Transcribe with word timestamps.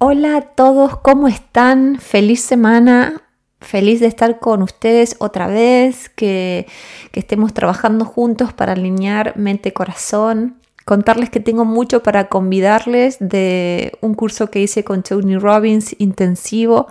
Hola 0.00 0.36
a 0.36 0.40
todos, 0.42 0.98
¿cómo 0.98 1.26
están? 1.26 1.98
Feliz 1.98 2.40
semana, 2.40 3.20
feliz 3.60 3.98
de 3.98 4.06
estar 4.06 4.38
con 4.38 4.62
ustedes 4.62 5.16
otra 5.18 5.48
vez, 5.48 6.08
que, 6.08 6.68
estemos 7.14 7.52
trabajando 7.52 8.04
juntos 8.04 8.52
para 8.52 8.74
alinear 8.74 9.36
mente-corazón. 9.36 10.54
Contarles 10.84 11.30
que 11.30 11.40
tengo 11.40 11.64
mucho 11.64 12.04
para 12.04 12.28
convidarles 12.28 13.16
de 13.18 13.90
un 14.00 14.14
curso 14.14 14.52
que 14.52 14.60
hice 14.60 14.84
con 14.84 15.02
Tony 15.02 15.36
Robbins 15.36 15.96
intensivo 15.98 16.86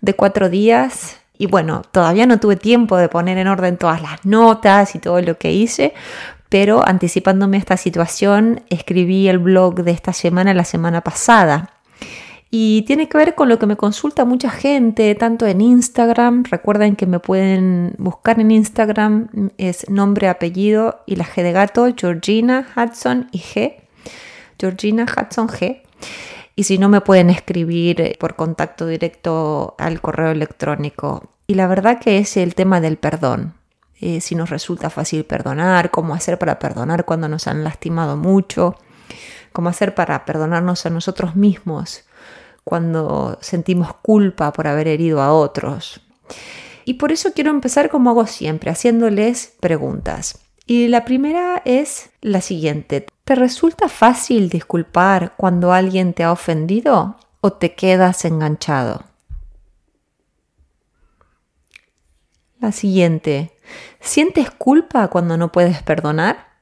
de 0.00 0.14
cuatro 0.14 0.48
días. 0.48 1.16
Y 1.36 1.46
bueno, 1.46 1.82
todavía 1.90 2.24
no 2.26 2.38
tuve 2.38 2.54
tiempo 2.54 2.96
de 2.98 3.08
poner 3.08 3.36
en 3.36 3.48
orden 3.48 3.78
todas 3.78 4.00
las 4.00 4.24
notas 4.24 4.94
y 4.94 5.00
todo 5.00 5.20
lo 5.20 5.38
que 5.38 5.50
hice, 5.50 5.92
pero 6.48 6.86
anticipándome 6.86 7.56
a 7.56 7.60
esta 7.60 7.76
situación, 7.76 8.62
escribí 8.70 9.26
el 9.26 9.40
blog 9.40 9.82
de 9.82 9.90
esta 9.90 10.12
semana 10.12 10.54
la 10.54 10.64
semana 10.64 11.00
pasada 11.00 11.73
y 12.56 12.82
tiene 12.82 13.08
que 13.08 13.18
ver 13.18 13.34
con 13.34 13.48
lo 13.48 13.58
que 13.58 13.66
me 13.66 13.76
consulta 13.76 14.24
mucha 14.24 14.48
gente, 14.48 15.12
tanto 15.16 15.44
en 15.44 15.60
Instagram. 15.60 16.44
Recuerden 16.48 16.94
que 16.94 17.04
me 17.04 17.18
pueden 17.18 17.96
buscar 17.98 18.38
en 18.38 18.52
Instagram, 18.52 19.50
es 19.58 19.90
nombre, 19.90 20.28
apellido 20.28 21.00
y 21.04 21.16
la 21.16 21.24
G 21.24 21.42
de 21.42 21.50
gato, 21.50 21.88
Georgina 21.96 22.64
Hudson 22.76 23.26
y 23.32 23.40
G. 23.40 23.74
Georgina 24.56 25.02
Hudson 25.02 25.48
G. 25.48 25.82
Y 26.54 26.62
si 26.62 26.78
no, 26.78 26.88
me 26.88 27.00
pueden 27.00 27.28
escribir 27.28 28.16
por 28.20 28.36
contacto 28.36 28.86
directo 28.86 29.74
al 29.76 30.00
correo 30.00 30.30
electrónico. 30.30 31.30
Y 31.48 31.54
la 31.54 31.66
verdad 31.66 31.98
que 31.98 32.18
es 32.18 32.36
el 32.36 32.54
tema 32.54 32.80
del 32.80 32.98
perdón. 32.98 33.54
Eh, 34.00 34.20
si 34.20 34.36
nos 34.36 34.50
resulta 34.50 34.90
fácil 34.90 35.24
perdonar, 35.24 35.90
cómo 35.90 36.14
hacer 36.14 36.38
para 36.38 36.60
perdonar 36.60 37.04
cuando 37.04 37.28
nos 37.28 37.48
han 37.48 37.64
lastimado 37.64 38.16
mucho, 38.16 38.76
cómo 39.50 39.70
hacer 39.70 39.96
para 39.96 40.24
perdonarnos 40.24 40.86
a 40.86 40.90
nosotros 40.90 41.34
mismos 41.34 42.04
cuando 42.64 43.38
sentimos 43.40 43.94
culpa 43.94 44.52
por 44.52 44.66
haber 44.66 44.88
herido 44.88 45.22
a 45.22 45.32
otros. 45.32 46.00
Y 46.84 46.94
por 46.94 47.12
eso 47.12 47.32
quiero 47.32 47.50
empezar 47.50 47.90
como 47.90 48.10
hago 48.10 48.26
siempre, 48.26 48.70
haciéndoles 48.70 49.54
preguntas. 49.60 50.40
Y 50.66 50.88
la 50.88 51.04
primera 51.04 51.60
es 51.64 52.10
la 52.20 52.40
siguiente. 52.40 53.06
¿Te 53.24 53.34
resulta 53.34 53.88
fácil 53.88 54.48
disculpar 54.48 55.34
cuando 55.36 55.72
alguien 55.72 56.14
te 56.14 56.24
ha 56.24 56.32
ofendido 56.32 57.16
o 57.40 57.52
te 57.52 57.74
quedas 57.74 58.24
enganchado? 58.24 59.04
La 62.60 62.72
siguiente. 62.72 63.52
¿Sientes 64.00 64.50
culpa 64.50 65.08
cuando 65.08 65.36
no 65.36 65.52
puedes 65.52 65.82
perdonar? 65.82 66.53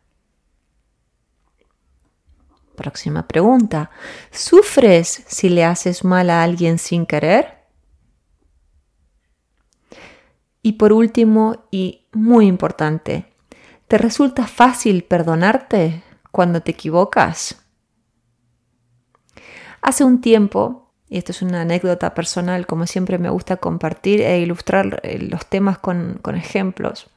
Próxima 2.77 3.29
pregunta. 3.29 3.91
¿Sufres 4.31 5.25
si 5.27 5.49
le 5.49 5.65
haces 5.65 6.05
mal 6.05 6.31
a 6.31 6.43
alguien 6.43 6.79
sin 6.79 7.07
querer? 7.07 7.63
Y 10.63 10.73
por 10.73 10.93
último, 10.93 11.67
y 11.71 12.07
muy 12.13 12.47
importante, 12.47 13.27
¿te 13.89 13.99
resulta 13.99 14.47
fácil 14.47 15.05
perdonarte 15.05 16.03
cuando 16.31 16.63
te 16.63 16.71
equivocas? 16.71 17.63
Hace 19.83 20.05
un 20.05 20.21
tiempo, 20.21 20.93
y 21.09 21.19
esto 21.19 21.33
es 21.33 21.43
una 21.43 21.63
anécdota 21.63 22.15
personal, 22.15 22.67
como 22.67 22.87
siempre 22.87 23.19
me 23.19 23.29
gusta 23.29 23.57
compartir 23.57 24.23
e 24.23 24.39
ilustrar 24.39 25.01
eh, 25.03 25.19
los 25.19 25.45
temas 25.47 25.79
con, 25.79 26.21
con 26.23 26.37
ejemplos, 26.37 27.11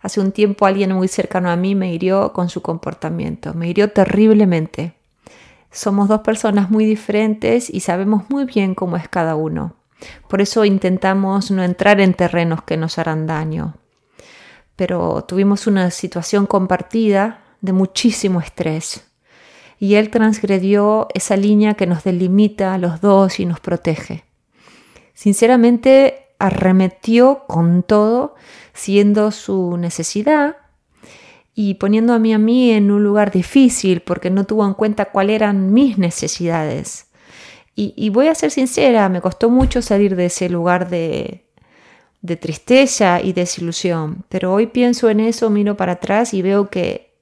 Hace 0.00 0.20
un 0.20 0.32
tiempo 0.32 0.66
alguien 0.66 0.92
muy 0.92 1.08
cercano 1.08 1.50
a 1.50 1.56
mí 1.56 1.74
me 1.74 1.92
hirió 1.92 2.32
con 2.32 2.48
su 2.48 2.62
comportamiento, 2.62 3.52
me 3.54 3.68
hirió 3.68 3.90
terriblemente. 3.90 4.94
Somos 5.70 6.08
dos 6.08 6.20
personas 6.20 6.70
muy 6.70 6.84
diferentes 6.84 7.68
y 7.68 7.80
sabemos 7.80 8.24
muy 8.30 8.44
bien 8.44 8.74
cómo 8.74 8.96
es 8.96 9.08
cada 9.08 9.36
uno. 9.36 9.74
Por 10.28 10.40
eso 10.40 10.64
intentamos 10.64 11.50
no 11.50 11.62
entrar 11.62 12.00
en 12.00 12.14
terrenos 12.14 12.62
que 12.62 12.76
nos 12.76 12.98
harán 12.98 13.26
daño. 13.26 13.74
Pero 14.74 15.24
tuvimos 15.28 15.66
una 15.66 15.90
situación 15.90 16.46
compartida 16.46 17.42
de 17.60 17.72
muchísimo 17.72 18.40
estrés. 18.40 19.06
Y 19.78 19.94
él 19.94 20.10
transgredió 20.10 21.08
esa 21.14 21.36
línea 21.36 21.74
que 21.74 21.86
nos 21.86 22.04
delimita 22.04 22.74
a 22.74 22.78
los 22.78 23.00
dos 23.00 23.40
y 23.40 23.46
nos 23.46 23.60
protege. 23.60 24.24
Sinceramente, 25.14 26.29
arremetió 26.40 27.44
con 27.46 27.84
todo 27.84 28.34
siendo 28.72 29.30
su 29.30 29.76
necesidad 29.76 30.56
y 31.54 31.74
poniendo 31.74 32.14
a 32.14 32.18
mí 32.18 32.32
a 32.32 32.38
mí 32.38 32.70
en 32.70 32.90
un 32.90 33.04
lugar 33.04 33.30
difícil 33.30 34.00
porque 34.00 34.30
no 34.30 34.44
tuvo 34.44 34.66
en 34.66 34.74
cuenta 34.74 35.06
cuáles 35.06 35.36
eran 35.36 35.72
mis 35.72 35.98
necesidades. 35.98 37.06
Y, 37.82 38.10
voy 38.10 38.26
a 38.26 38.34
ser 38.34 38.50
sincera, 38.50 39.08
me 39.08 39.22
costó 39.22 39.48
mucho 39.48 39.80
salir 39.80 40.14
de 40.14 40.26
ese 40.26 40.50
lugar 40.50 40.90
de, 40.90 41.46
de 42.20 42.36
tristeza 42.36 43.22
y 43.22 43.32
desilusión, 43.32 44.26
pero 44.28 44.52
hoy 44.52 44.66
pienso 44.66 45.08
en 45.08 45.20
eso, 45.20 45.48
miro 45.48 45.78
para 45.78 45.92
atrás 45.92 46.34
y 46.34 46.42
veo 46.42 46.68
que 46.68 47.14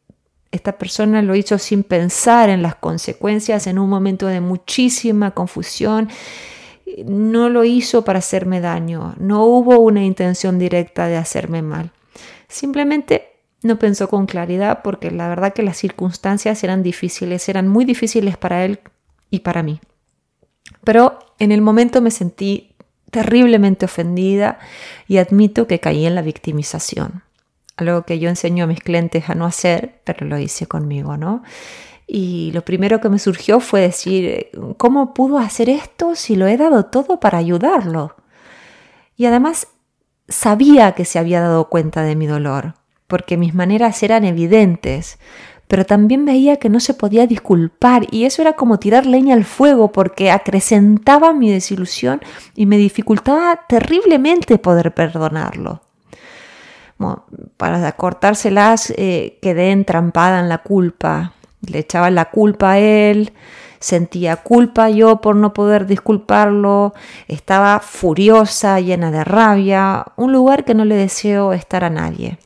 esta 0.51 0.77
persona 0.77 1.23
lo 1.23 1.37
hizo 1.37 1.59
sin 1.59 1.85
pensar 1.85 2.51
en 2.51 2.63
las 2.63 2.75
consecuencias 2.75 3.69
en 3.69 3.79
un 3.79 3.89
momento 3.89 4.27
de 4.27 4.41
muchísima 4.41 5.31
confusión 5.31 6.09
no 7.07 7.49
lo 7.49 7.65
hizo 7.65 8.05
para 8.05 8.19
hacerme 8.19 8.61
daño, 8.61 9.15
no 9.19 9.45
hubo 9.45 9.79
una 9.79 10.05
intención 10.05 10.59
directa 10.59 11.07
de 11.07 11.17
hacerme 11.17 11.63
mal. 11.63 11.93
Simplemente 12.49 13.33
no 13.63 13.79
pensó 13.79 14.09
con 14.09 14.27
claridad 14.27 14.81
porque 14.83 15.11
la 15.11 15.29
verdad 15.29 15.53
que 15.53 15.63
las 15.63 15.77
circunstancias 15.77 16.63
eran 16.65 16.83
difíciles, 16.83 17.49
eran 17.49 17.69
muy 17.69 17.85
difíciles 17.85 18.37
para 18.37 18.65
él 18.65 18.81
y 19.31 19.41
para 19.41 19.63
mí. 19.63 19.81
Pero 20.85 21.19
en 21.39 21.53
el 21.53 21.61
momento 21.61 22.01
me 22.01 22.11
sentí 22.11 22.75
terriblemente 23.11 23.87
ofendida 23.87 24.59
y 25.07 25.19
admito 25.19 25.67
que 25.67 25.81
caí 25.81 26.07
en 26.07 26.15
la 26.15 26.23
victimización. 26.23 27.23
Algo 27.77 28.03
que 28.03 28.19
yo 28.19 28.29
enseño 28.29 28.65
a 28.65 28.67
mis 28.67 28.81
clientes 28.81 29.29
a 29.29 29.35
no 29.35 29.47
hacer, 29.47 30.01
pero 30.05 30.27
lo 30.27 30.39
hice 30.39 30.67
conmigo, 30.67 31.17
¿no? 31.17 31.43
Y 32.11 32.51
lo 32.53 32.65
primero 32.65 33.01
que 33.03 33.11
me 33.11 33.19
surgió 33.19 33.61
fue 33.61 33.83
decir, 33.83 34.49
¿cómo 34.79 35.13
pudo 35.13 35.37
hacer 35.37 35.69
esto 35.69 36.15
si 36.15 36.37
lo 36.37 36.47
he 36.47 36.57
dado 36.57 36.87
todo 36.87 37.21
para 37.21 37.37
ayudarlo? 37.37 38.17
Y 39.15 39.27
además 39.27 39.69
sabía 40.27 40.93
que 40.93 41.05
se 41.05 41.19
había 41.19 41.43
dado 41.43 41.69
cuenta 41.69 42.03
de 42.03 42.17
mi 42.17 42.27
dolor, 42.27 42.75
porque 43.07 43.37
mis 43.37 43.55
maneras 43.55 44.03
eran 44.03 44.25
evidentes, 44.25 45.19
pero 45.67 45.85
también 45.85 46.25
veía 46.25 46.57
que 46.57 46.71
no 46.71 46.81
se 46.81 46.95
podía 46.95 47.27
disculpar 47.27 48.07
y 48.11 48.25
eso 48.25 48.41
era 48.41 48.55
como 48.55 48.79
tirar 48.79 49.05
leña 49.05 49.35
al 49.35 49.45
fuego 49.45 49.93
porque 49.93 50.31
acrecentaba 50.31 51.35
mi 51.35 51.51
desilusión 51.51 52.23
y 52.55 52.65
me 52.65 52.79
dificultaba 52.79 53.67
terriblemente 53.69 54.59
poder 54.59 54.95
perdonarlo. 54.95 55.83
para 57.59 57.93
cortárselas 57.93 58.93
eh, 58.97 59.39
quedé 59.43 59.73
entrampada 59.73 60.41
en 60.41 60.49
la 60.49 60.59
culpa, 60.59 61.35
le 61.67 61.81
echaba 61.81 62.11
la 62.11 62.27
culpa 62.27 62.73
a 62.73 62.79
él, 62.79 63.33
sentía 63.81 64.37
culpa 64.37 64.91
yo 64.91 65.21
por 65.21 65.37
no 65.37 65.53
poder 65.53 65.87
disculparlo, 65.87 66.95
estaba 67.27 67.81
furiosa, 67.81 68.81
llena 68.81 69.11
de 69.11 69.25
rabia, 69.25 70.07
un 70.17 70.33
lugar 70.33 70.65
que 70.65 70.75
no 70.75 70.85
le 70.85 70.97
deseo 70.97 71.53
estar 71.53 71.85
a 71.85 71.91
nadie. 71.91 72.39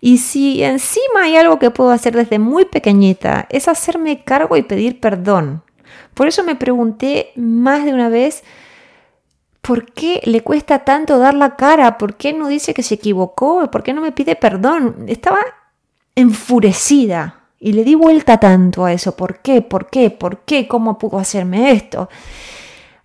Y 0.00 0.18
si 0.18 0.62
encima 0.62 1.22
hay 1.22 1.36
algo 1.36 1.58
que 1.58 1.70
puedo 1.70 1.90
hacer 1.90 2.14
desde 2.14 2.38
muy 2.38 2.66
pequeñita, 2.66 3.46
es 3.50 3.68
hacerme 3.68 4.22
cargo 4.22 4.56
y 4.56 4.62
pedir 4.62 5.00
perdón. 5.00 5.62
Por 6.12 6.28
eso 6.28 6.44
me 6.44 6.56
pregunté 6.56 7.32
más 7.36 7.84
de 7.84 7.94
una 7.94 8.10
vez, 8.10 8.44
¿por 9.62 9.90
qué 9.92 10.20
le 10.24 10.42
cuesta 10.42 10.80
tanto 10.80 11.18
dar 11.18 11.32
la 11.32 11.56
cara? 11.56 11.96
¿Por 11.96 12.16
qué 12.16 12.34
no 12.34 12.48
dice 12.48 12.74
que 12.74 12.82
se 12.82 12.96
equivocó? 12.96 13.70
¿Por 13.70 13.82
qué 13.82 13.94
no 13.94 14.02
me 14.02 14.12
pide 14.12 14.36
perdón? 14.36 15.06
Estaba 15.08 15.40
enfurecida, 16.14 17.43
y 17.64 17.72
le 17.72 17.82
di 17.82 17.94
vuelta 17.94 18.36
tanto 18.36 18.84
a 18.84 18.92
eso. 18.92 19.16
¿Por 19.16 19.38
qué? 19.38 19.62
¿Por 19.62 19.88
qué? 19.88 20.10
¿Por 20.10 20.40
qué? 20.40 20.68
¿Cómo 20.68 20.98
pudo 20.98 21.18
hacerme 21.18 21.70
esto? 21.72 22.10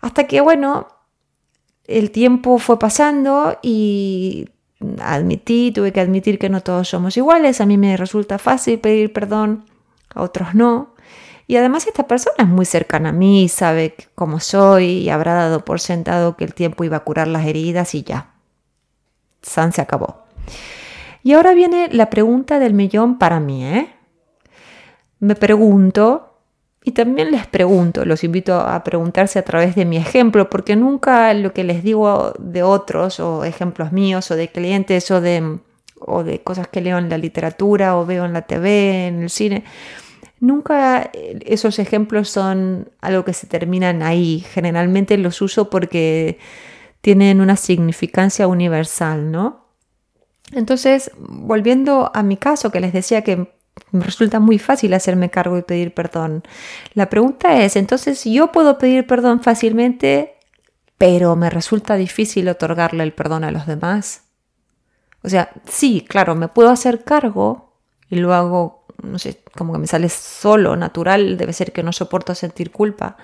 Hasta 0.02 0.26
que, 0.26 0.42
bueno, 0.42 0.90
el 1.86 2.12
tiempo 2.12 2.58
fue 2.58 2.78
pasando 2.78 3.58
y 3.62 4.50
admití, 5.02 5.72
tuve 5.72 5.94
que 5.94 6.02
admitir 6.02 6.38
que 6.38 6.50
no 6.50 6.60
todos 6.60 6.90
somos 6.90 7.16
iguales. 7.16 7.62
A 7.62 7.66
mí 7.66 7.78
me 7.78 7.96
resulta 7.96 8.38
fácil 8.38 8.80
pedir 8.80 9.14
perdón, 9.14 9.64
a 10.14 10.24
otros 10.24 10.54
no. 10.54 10.94
Y 11.48 11.56
además 11.56 11.88
esta 11.88 12.06
persona 12.06 12.36
es 12.40 12.48
muy 12.48 12.66
cercana 12.66 13.10
a 13.10 13.14
mí, 13.14 13.48
sabe 13.48 13.96
cómo 14.14 14.42
soy 14.42 14.88
y 14.88 15.10
habrá 15.10 15.36
dado 15.36 15.64
por 15.64 15.80
sentado 15.80 16.36
que 16.36 16.44
el 16.44 16.54
tiempo 16.54 16.84
iba 16.84 16.98
a 16.98 17.06
curar 17.06 17.30
las 17.30 17.46
heridas 17.46 17.96
y 17.96 18.04
ya. 18.04 18.34
San 19.42 19.72
se 19.72 19.80
acabó. 19.80 20.24
Y 21.24 21.32
ahora 21.32 21.54
viene 21.54 21.88
la 21.94 22.10
pregunta 22.10 22.60
del 22.60 22.74
millón 22.74 23.18
para 23.18 23.40
mí, 23.40 23.64
¿eh? 23.64 23.96
Me 25.20 25.36
pregunto, 25.36 26.38
y 26.84 26.92
también 26.92 27.32
les 27.32 27.46
pregunto, 27.48 28.06
los 28.06 28.24
invito 28.24 28.60
a 28.60 28.84
preguntarse 28.84 29.40
a 29.40 29.44
través 29.44 29.76
de 29.76 29.86
mi 29.86 29.98
ejemplo, 29.98 30.50
porque 30.50 30.76
nunca 30.76 31.34
lo 31.34 31.54
que 31.54 31.64
les 31.64 31.84
digo 31.84 32.34
de 32.40 32.64
otros, 32.64 33.20
o 33.20 33.44
ejemplos 33.44 33.92
míos, 33.92 34.32
o 34.32 34.36
de 34.36 34.48
clientes, 34.50 35.12
o 35.12 35.22
de, 35.22 35.60
o 36.00 36.24
de 36.24 36.42
cosas 36.42 36.68
que 36.68 36.82
leo 36.82 36.98
en 36.98 37.10
la 37.10 37.18
literatura, 37.18 37.98
o 37.98 38.06
veo 38.06 38.26
en 38.26 38.34
la 38.34 38.44
TV, 38.44 39.08
en 39.08 39.24
el 39.24 39.30
cine, 39.30 39.64
Nunca 40.40 41.12
esos 41.14 41.80
ejemplos 41.80 42.30
son 42.30 42.90
algo 43.02 43.26
que 43.26 43.34
se 43.34 43.46
terminan 43.46 44.02
ahí. 44.02 44.40
Generalmente 44.40 45.18
los 45.18 45.42
uso 45.42 45.70
porque 45.70 46.40
tienen 47.02 47.42
una 47.42 47.58
significancia 47.58 48.48
universal, 48.48 49.32
¿no? 49.32 49.66
Entonces, 50.54 51.12
volviendo 51.18 52.12
a 52.14 52.24
mi 52.24 52.38
caso, 52.38 52.72
que 52.72 52.80
les 52.80 52.94
decía 52.94 53.22
que 53.22 53.54
me 53.92 54.04
resulta 54.04 54.40
muy 54.40 54.60
fácil 54.60 54.94
hacerme 54.94 55.30
cargo 55.30 55.58
y 55.58 55.64
pedir 55.64 55.94
perdón. 55.94 56.44
La 56.94 57.10
pregunta 57.10 57.64
es, 57.64 57.76
entonces, 57.76 58.24
¿yo 58.26 58.52
puedo 58.52 58.78
pedir 58.78 59.08
perdón 59.08 59.42
fácilmente, 59.42 60.36
pero 60.98 61.36
me 61.36 61.50
resulta 61.50 61.96
difícil 61.96 62.50
otorgarle 62.50 63.04
el 63.04 63.14
perdón 63.14 63.44
a 63.44 63.52
los 63.52 63.66
demás? 63.66 64.24
O 65.24 65.30
sea, 65.30 65.52
sí, 65.66 66.06
claro, 66.08 66.36
me 66.36 66.48
puedo 66.48 66.70
hacer 66.70 67.04
cargo 67.04 67.74
y 68.10 68.18
lo 68.18 68.34
hago, 68.34 68.86
no 69.04 69.20
sé, 69.20 69.42
como 69.56 69.74
que 69.74 69.80
me 69.80 69.88
sale 69.88 70.10
solo, 70.10 70.76
natural, 70.76 71.38
debe 71.38 71.54
ser 71.54 71.72
que 71.72 71.84
no 71.84 71.92
soporto 71.92 72.36
sentir 72.36 72.72
culpa. 72.72 73.18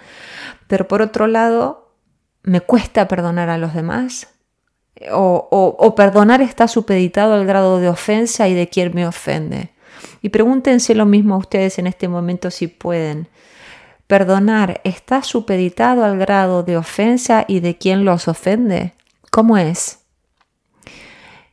Pero 0.68 0.88
por 0.88 1.02
otro 1.02 1.28
lado, 1.28 1.94
me 2.44 2.62
cuesta 2.62 3.08
perdonar 3.08 3.50
a 3.50 3.58
los 3.58 3.74
demás. 3.74 4.30
O, 5.12 5.50
o 5.78 5.96
perdonar 5.96 6.42
está 6.42 6.70
supeditado 6.70 7.34
al 7.34 7.46
grado 7.46 7.80
de 7.80 7.90
ofensa 7.90 8.48
y 8.48 8.54
de 8.54 8.70
quien 8.70 8.96
me 8.96 9.06
ofende. 9.06 9.75
Y 10.22 10.30
pregúntense 10.30 10.96
lo 10.96 11.06
mismo 11.06 11.36
a 11.36 11.40
ustedes 11.40 11.80
en 11.80 11.88
este 11.88 12.08
momento 12.08 12.52
si 12.52 12.68
pueden. 12.68 13.28
Perdonar 14.08 14.82
está 14.84 15.24
supeditado 15.24 16.04
al 16.04 16.18
grado 16.18 16.64
de 16.64 16.78
ofensa 16.78 17.46
y 17.48 17.60
de 17.60 17.78
quien 17.78 18.06
los 18.06 18.28
ofende. 18.28 18.94
¿Cómo 19.32 19.58
es? 19.58 20.00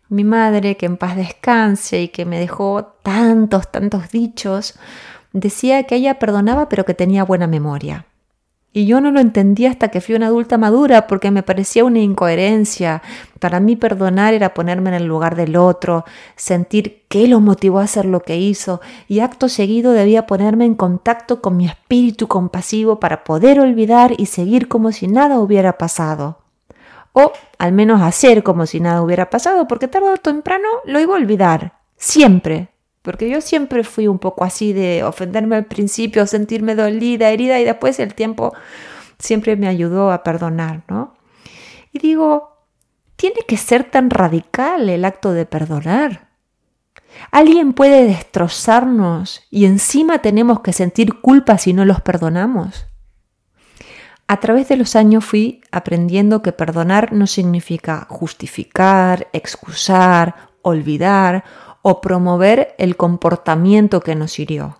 Mi 0.08 0.24
madre, 0.24 0.76
que 0.76 0.84
en 0.84 0.98
paz 0.98 1.16
descanse 1.16 2.02
y 2.02 2.08
que 2.08 2.26
me 2.26 2.38
dejó 2.38 2.84
tantos, 3.02 3.72
tantos 3.72 4.10
dichos, 4.10 4.74
decía 5.32 5.84
que 5.84 5.94
ella 5.94 6.18
perdonaba 6.18 6.68
pero 6.68 6.84
que 6.84 6.92
tenía 6.92 7.24
buena 7.24 7.46
memoria. 7.46 8.04
Y 8.74 8.86
yo 8.86 9.02
no 9.02 9.10
lo 9.10 9.20
entendía 9.20 9.70
hasta 9.70 9.88
que 9.88 10.00
fui 10.00 10.14
una 10.14 10.28
adulta 10.28 10.56
madura 10.56 11.06
porque 11.06 11.30
me 11.30 11.42
parecía 11.42 11.84
una 11.84 11.98
incoherencia. 11.98 13.02
Para 13.38 13.60
mí 13.60 13.76
perdonar 13.76 14.32
era 14.32 14.54
ponerme 14.54 14.88
en 14.88 14.94
el 14.94 15.04
lugar 15.04 15.36
del 15.36 15.56
otro, 15.56 16.06
sentir 16.36 17.04
qué 17.08 17.28
lo 17.28 17.40
motivó 17.40 17.80
a 17.80 17.84
hacer 17.84 18.06
lo 18.06 18.20
que 18.20 18.38
hizo 18.38 18.80
y 19.08 19.20
acto 19.20 19.50
seguido 19.50 19.92
debía 19.92 20.26
ponerme 20.26 20.64
en 20.64 20.74
contacto 20.74 21.42
con 21.42 21.58
mi 21.58 21.66
espíritu 21.66 22.28
compasivo 22.28 22.98
para 22.98 23.24
poder 23.24 23.60
olvidar 23.60 24.14
y 24.16 24.26
seguir 24.26 24.68
como 24.68 24.90
si 24.90 25.06
nada 25.06 25.38
hubiera 25.38 25.76
pasado. 25.76 26.38
O 27.12 27.32
al 27.58 27.72
menos 27.72 28.00
hacer 28.00 28.42
como 28.42 28.64
si 28.64 28.80
nada 28.80 29.02
hubiera 29.02 29.28
pasado 29.28 29.68
porque 29.68 29.86
tarde 29.86 30.08
o 30.08 30.16
temprano 30.16 30.66
lo 30.86 30.98
iba 30.98 31.12
a 31.12 31.18
olvidar. 31.18 31.74
Siempre, 31.96 32.71
porque 33.02 33.28
yo 33.28 33.40
siempre 33.40 33.84
fui 33.84 34.06
un 34.06 34.18
poco 34.18 34.44
así 34.44 34.72
de 34.72 35.02
ofenderme 35.02 35.56
al 35.56 35.66
principio, 35.66 36.26
sentirme 36.26 36.74
dolida, 36.74 37.30
herida 37.30 37.60
y 37.60 37.64
después 37.64 37.98
el 37.98 38.14
tiempo 38.14 38.54
siempre 39.18 39.56
me 39.56 39.68
ayudó 39.68 40.12
a 40.12 40.22
perdonar, 40.22 40.82
¿no? 40.88 41.14
Y 41.92 41.98
digo, 41.98 42.64
¿tiene 43.16 43.42
que 43.46 43.56
ser 43.56 43.84
tan 43.90 44.08
radical 44.08 44.88
el 44.88 45.04
acto 45.04 45.32
de 45.32 45.46
perdonar? 45.46 46.32
Alguien 47.30 47.72
puede 47.72 48.04
destrozarnos 48.06 49.42
y 49.50 49.66
encima 49.66 50.20
tenemos 50.20 50.60
que 50.60 50.72
sentir 50.72 51.20
culpa 51.20 51.58
si 51.58 51.72
no 51.72 51.84
los 51.84 52.00
perdonamos. 52.00 52.86
A 54.28 54.40
través 54.40 54.68
de 54.68 54.76
los 54.76 54.96
años 54.96 55.24
fui 55.24 55.60
aprendiendo 55.72 56.40
que 56.40 56.52
perdonar 56.52 57.12
no 57.12 57.26
significa 57.26 58.06
justificar, 58.08 59.28
excusar, 59.32 60.50
olvidar 60.62 61.44
o 61.82 62.00
promover 62.00 62.74
el 62.78 62.96
comportamiento 62.96 64.00
que 64.00 64.14
nos 64.14 64.38
hirió, 64.38 64.78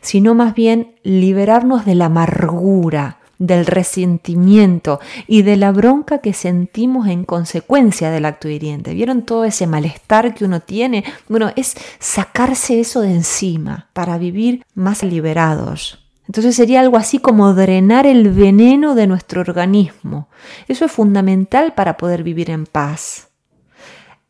sino 0.00 0.34
más 0.34 0.54
bien 0.54 0.96
liberarnos 1.02 1.84
de 1.84 1.94
la 1.94 2.06
amargura, 2.06 3.18
del 3.38 3.66
resentimiento 3.66 5.00
y 5.26 5.42
de 5.42 5.56
la 5.56 5.72
bronca 5.72 6.18
que 6.18 6.32
sentimos 6.32 7.08
en 7.08 7.24
consecuencia 7.24 8.10
del 8.10 8.24
acto 8.24 8.48
hiriente. 8.48 8.94
¿Vieron 8.94 9.22
todo 9.22 9.44
ese 9.44 9.66
malestar 9.66 10.34
que 10.34 10.44
uno 10.44 10.60
tiene? 10.60 11.04
Bueno, 11.28 11.50
es 11.56 11.74
sacarse 11.98 12.78
eso 12.78 13.00
de 13.00 13.12
encima 13.12 13.88
para 13.92 14.16
vivir 14.16 14.64
más 14.74 15.02
liberados. 15.02 15.98
Entonces 16.28 16.54
sería 16.54 16.80
algo 16.80 16.96
así 16.96 17.18
como 17.18 17.52
drenar 17.52 18.06
el 18.06 18.30
veneno 18.30 18.94
de 18.94 19.08
nuestro 19.08 19.40
organismo. 19.40 20.28
Eso 20.68 20.84
es 20.84 20.92
fundamental 20.92 21.74
para 21.74 21.96
poder 21.96 22.22
vivir 22.22 22.48
en 22.48 22.64
paz 22.64 23.31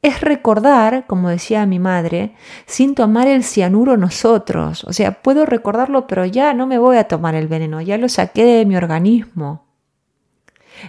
es 0.02 0.20
recordar, 0.20 1.06
como 1.06 1.28
decía 1.28 1.64
mi 1.64 1.78
madre, 1.78 2.34
sin 2.66 2.96
tomar 2.96 3.28
el 3.28 3.44
cianuro 3.44 3.96
nosotros. 3.96 4.82
O 4.84 4.93
sea, 4.93 5.22
puedo 5.22 5.46
recordarlo, 5.46 6.08
pero 6.08 6.26
ya 6.26 6.52
no 6.54 6.66
me 6.66 6.78
voy 6.78 6.96
a 6.96 7.04
tomar 7.04 7.37
el 7.37 7.46
veneno, 7.46 7.81
ya 7.81 7.96
lo 7.99 8.08
saqué 8.08 8.44
de 8.44 8.66
mi 8.66 8.76
organismo. 8.76 9.64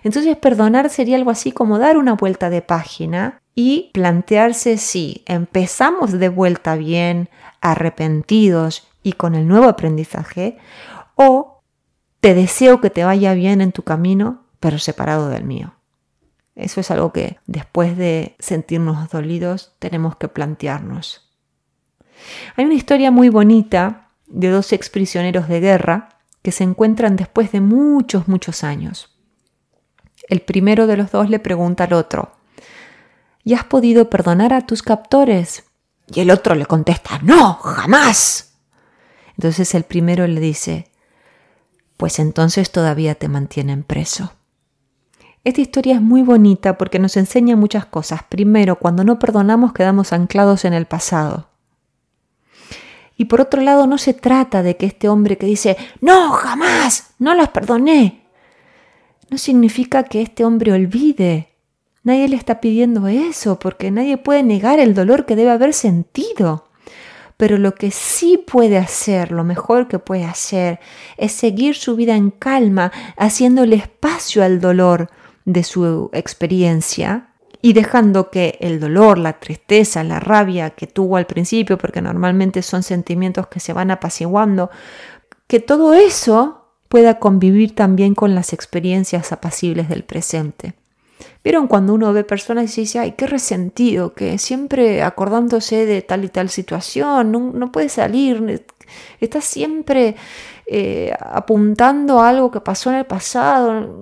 Entonces 0.03 0.35
perdonar 0.37 0.89
sería 0.89 1.17
algo 1.17 1.29
así 1.29 1.51
como 1.51 1.77
dar 1.77 1.97
una 1.97 2.13
vuelta 2.13 2.49
de 2.49 2.63
página 2.63 3.39
y 3.53 3.91
plantearse 3.93 4.77
si 4.77 5.23
empezamos 5.27 6.13
de 6.13 6.29
vuelta 6.29 6.75
bien, 6.75 7.29
arrepentidos 7.61 8.87
y 9.03 9.13
con 9.13 9.35
el 9.35 9.47
nuevo 9.47 9.69
aprendizaje, 9.69 10.57
o 11.13 11.61
te 12.19 12.33
deseo 12.33 12.81
que 12.81 12.89
te 12.89 13.03
vaya 13.03 13.35
bien 13.35 13.61
en 13.61 13.71
tu 13.71 13.83
camino, 13.83 14.45
pero 14.59 14.79
separado 14.79 15.29
del 15.29 15.43
mío. 15.43 15.75
Eso 16.55 16.81
es 16.81 16.91
algo 16.91 17.11
que 17.11 17.37
después 17.47 17.97
de 17.97 18.35
sentirnos 18.39 19.09
dolidos 19.09 19.75
tenemos 19.79 20.15
que 20.17 20.27
plantearnos. 20.27 21.31
Hay 22.55 22.65
una 22.65 22.75
historia 22.75 23.11
muy 23.11 23.29
bonita 23.29 24.09
de 24.27 24.49
dos 24.49 24.71
exprisioneros 24.71 25.47
de 25.47 25.59
guerra 25.59 26.09
que 26.41 26.51
se 26.51 26.63
encuentran 26.63 27.15
después 27.15 27.51
de 27.51 27.61
muchos, 27.61 28.27
muchos 28.27 28.63
años. 28.63 29.09
El 30.29 30.41
primero 30.41 30.87
de 30.87 30.97
los 30.97 31.11
dos 31.11 31.29
le 31.29 31.39
pregunta 31.39 31.85
al 31.85 31.93
otro, 31.93 32.33
¿y 33.43 33.55
has 33.55 33.63
podido 33.63 34.09
perdonar 34.09 34.53
a 34.53 34.65
tus 34.65 34.83
captores? 34.83 35.65
Y 36.07 36.19
el 36.19 36.31
otro 36.31 36.55
le 36.55 36.65
contesta, 36.65 37.19
no, 37.23 37.55
jamás. 37.55 38.53
Entonces 39.37 39.73
el 39.73 39.83
primero 39.83 40.27
le 40.27 40.39
dice, 40.39 40.91
pues 41.97 42.19
entonces 42.19 42.71
todavía 42.71 43.15
te 43.15 43.27
mantienen 43.27 43.83
preso. 43.83 44.33
Esta 45.43 45.59
historia 45.59 45.95
es 45.95 46.01
muy 46.01 46.21
bonita 46.21 46.77
porque 46.77 46.99
nos 46.99 47.17
enseña 47.17 47.57
muchas 47.57 47.85
cosas. 47.85 48.21
Primero, 48.23 48.77
cuando 48.77 49.03
no 49.03 49.19
perdonamos 49.19 49.73
quedamos 49.73 50.13
anclados 50.13 50.63
en 50.63 50.73
el 50.73 50.85
pasado. 50.85 51.49
Y 53.17 53.25
por 53.25 53.41
otro 53.41 53.61
lado, 53.61 53.85
no 53.85 53.97
se 53.97 54.13
trata 54.13 54.63
de 54.63 54.77
que 54.77 54.85
este 54.85 55.09
hombre 55.09 55.37
que 55.37 55.45
dice, 55.45 55.77
no, 56.01 56.31
jamás, 56.31 57.13
no 57.19 57.35
los 57.35 57.49
perdoné, 57.49 58.23
no 59.29 59.37
significa 59.37 60.03
que 60.03 60.21
este 60.21 60.45
hombre 60.45 60.71
olvide. 60.71 61.49
Nadie 62.03 62.27
le 62.27 62.35
está 62.35 62.59
pidiendo 62.61 63.07
eso 63.07 63.59
porque 63.59 63.91
nadie 63.91 64.17
puede 64.17 64.43
negar 64.43 64.79
el 64.79 64.93
dolor 64.93 65.25
que 65.25 65.35
debe 65.35 65.51
haber 65.51 65.73
sentido. 65.73 66.69
Pero 67.35 67.57
lo 67.57 67.75
que 67.75 67.91
sí 67.91 68.37
puede 68.37 68.77
hacer, 68.77 69.31
lo 69.31 69.43
mejor 69.43 69.87
que 69.87 69.99
puede 69.99 70.23
hacer, 70.23 70.79
es 71.17 71.33
seguir 71.33 71.75
su 71.75 71.95
vida 71.95 72.15
en 72.15 72.29
calma, 72.29 72.91
haciéndole 73.17 73.75
espacio 73.75 74.43
al 74.43 74.61
dolor, 74.61 75.09
de 75.45 75.63
su 75.63 76.09
experiencia 76.13 77.29
y 77.61 77.71
dejando 77.71 78.29
que 78.29 78.57
el 78.59 78.81
dolor, 78.81 79.17
la 79.17 79.39
tristeza, 79.39 80.03
la 80.03 80.19
rabia 80.19 80.71
que 80.71 80.85
tuvo 80.85 81.15
al 81.15 81.25
principio, 81.25 81.77
porque 81.77 82.01
normalmente 82.01 82.61
son 82.61 82.83
sentimientos 82.83 83.47
que 83.47 83.61
se 83.61 83.71
van 83.71 83.89
apaciguando, 83.89 84.69
que 85.47 85.61
todo 85.61 85.93
eso 85.93 86.65
pueda 86.89 87.19
convivir 87.19 87.73
también 87.73 88.15
con 88.15 88.35
las 88.35 88.51
experiencias 88.51 89.31
apacibles 89.31 89.87
del 89.87 90.03
presente. 90.03 90.73
Vieron 91.41 91.67
cuando 91.67 91.93
uno 91.93 92.11
ve 92.11 92.25
personas 92.25 92.77
y 92.77 92.81
dice, 92.81 92.99
ay, 92.99 93.13
qué 93.13 93.27
resentido, 93.27 94.13
que 94.13 94.37
siempre 94.37 95.01
acordándose 95.01 95.85
de 95.85 96.01
tal 96.01 96.25
y 96.25 96.27
tal 96.27 96.49
situación, 96.49 97.31
no, 97.31 97.71
puede 97.71 97.87
salir, 97.87 98.65
está 99.21 99.39
siempre 99.39 100.15
eh, 100.67 101.13
apuntando 101.17 102.19
a 102.19 102.27
algo 102.27 102.51
que 102.51 102.59
pasó 102.59 102.89
en 102.89 102.97
el 102.97 103.05
pasado 103.05 104.01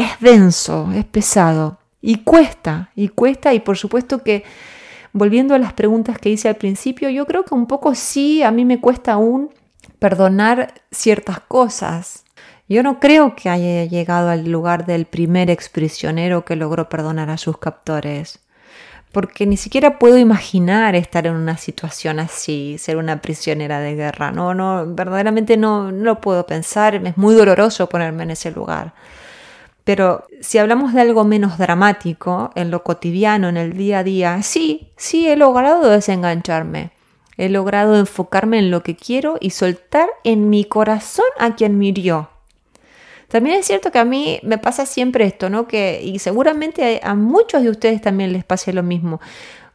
es 0.00 0.20
denso, 0.20 0.90
es 0.94 1.04
pesado 1.04 1.78
y 2.00 2.16
cuesta, 2.16 2.90
y 2.94 3.08
cuesta 3.08 3.52
y 3.52 3.60
por 3.60 3.76
supuesto 3.76 4.22
que 4.22 4.44
volviendo 5.12 5.54
a 5.54 5.58
las 5.58 5.72
preguntas 5.72 6.18
que 6.18 6.30
hice 6.30 6.48
al 6.48 6.56
principio, 6.56 7.10
yo 7.10 7.26
creo 7.26 7.44
que 7.44 7.54
un 7.54 7.66
poco 7.66 7.94
sí, 7.94 8.42
a 8.42 8.50
mí 8.50 8.64
me 8.64 8.80
cuesta 8.80 9.12
aún 9.12 9.50
perdonar 9.98 10.74
ciertas 10.90 11.40
cosas. 11.40 12.24
Yo 12.68 12.82
no 12.82 13.00
creo 13.00 13.34
que 13.34 13.50
haya 13.50 13.84
llegado 13.84 14.30
al 14.30 14.48
lugar 14.48 14.86
del 14.86 15.04
primer 15.04 15.50
exprisionero 15.50 16.44
que 16.44 16.56
logró 16.56 16.88
perdonar 16.88 17.28
a 17.28 17.36
sus 17.36 17.58
captores, 17.58 18.38
porque 19.12 19.44
ni 19.44 19.56
siquiera 19.56 19.98
puedo 19.98 20.16
imaginar 20.16 20.94
estar 20.94 21.26
en 21.26 21.34
una 21.34 21.58
situación 21.58 22.20
así, 22.20 22.78
ser 22.78 22.96
una 22.96 23.20
prisionera 23.20 23.80
de 23.80 23.96
guerra. 23.96 24.30
No, 24.30 24.54
no, 24.54 24.86
verdaderamente 24.86 25.56
no, 25.56 25.90
no 25.90 26.20
puedo 26.20 26.46
pensar, 26.46 26.94
es 26.94 27.16
muy 27.18 27.34
doloroso 27.34 27.88
ponerme 27.88 28.22
en 28.22 28.30
ese 28.30 28.52
lugar. 28.52 28.94
Pero 29.84 30.24
si 30.40 30.58
hablamos 30.58 30.92
de 30.92 31.00
algo 31.00 31.24
menos 31.24 31.58
dramático, 31.58 32.50
en 32.54 32.70
lo 32.70 32.82
cotidiano, 32.82 33.48
en 33.48 33.56
el 33.56 33.72
día 33.72 34.00
a 34.00 34.04
día, 34.04 34.42
sí, 34.42 34.92
sí 34.96 35.28
he 35.28 35.36
logrado 35.36 35.88
desengancharme. 35.88 36.90
He 37.36 37.48
logrado 37.48 37.98
enfocarme 37.98 38.58
en 38.58 38.70
lo 38.70 38.82
que 38.82 38.96
quiero 38.96 39.38
y 39.40 39.50
soltar 39.50 40.08
en 40.24 40.50
mi 40.50 40.64
corazón 40.64 41.24
a 41.38 41.54
quien 41.56 41.78
me. 41.78 41.92
También 43.30 43.60
es 43.60 43.66
cierto 43.66 43.92
que 43.92 43.98
a 44.00 44.04
mí 44.04 44.40
me 44.42 44.58
pasa 44.58 44.84
siempre 44.84 45.24
esto, 45.24 45.48
¿no? 45.48 45.68
Que, 45.68 46.02
y 46.02 46.18
seguramente 46.18 47.00
a, 47.02 47.14
muchos 47.14 47.62
de 47.62 47.70
ustedes 47.70 48.02
también 48.02 48.32
les 48.32 48.44
pase 48.44 48.72
lo 48.72 48.82
mismo. 48.82 49.20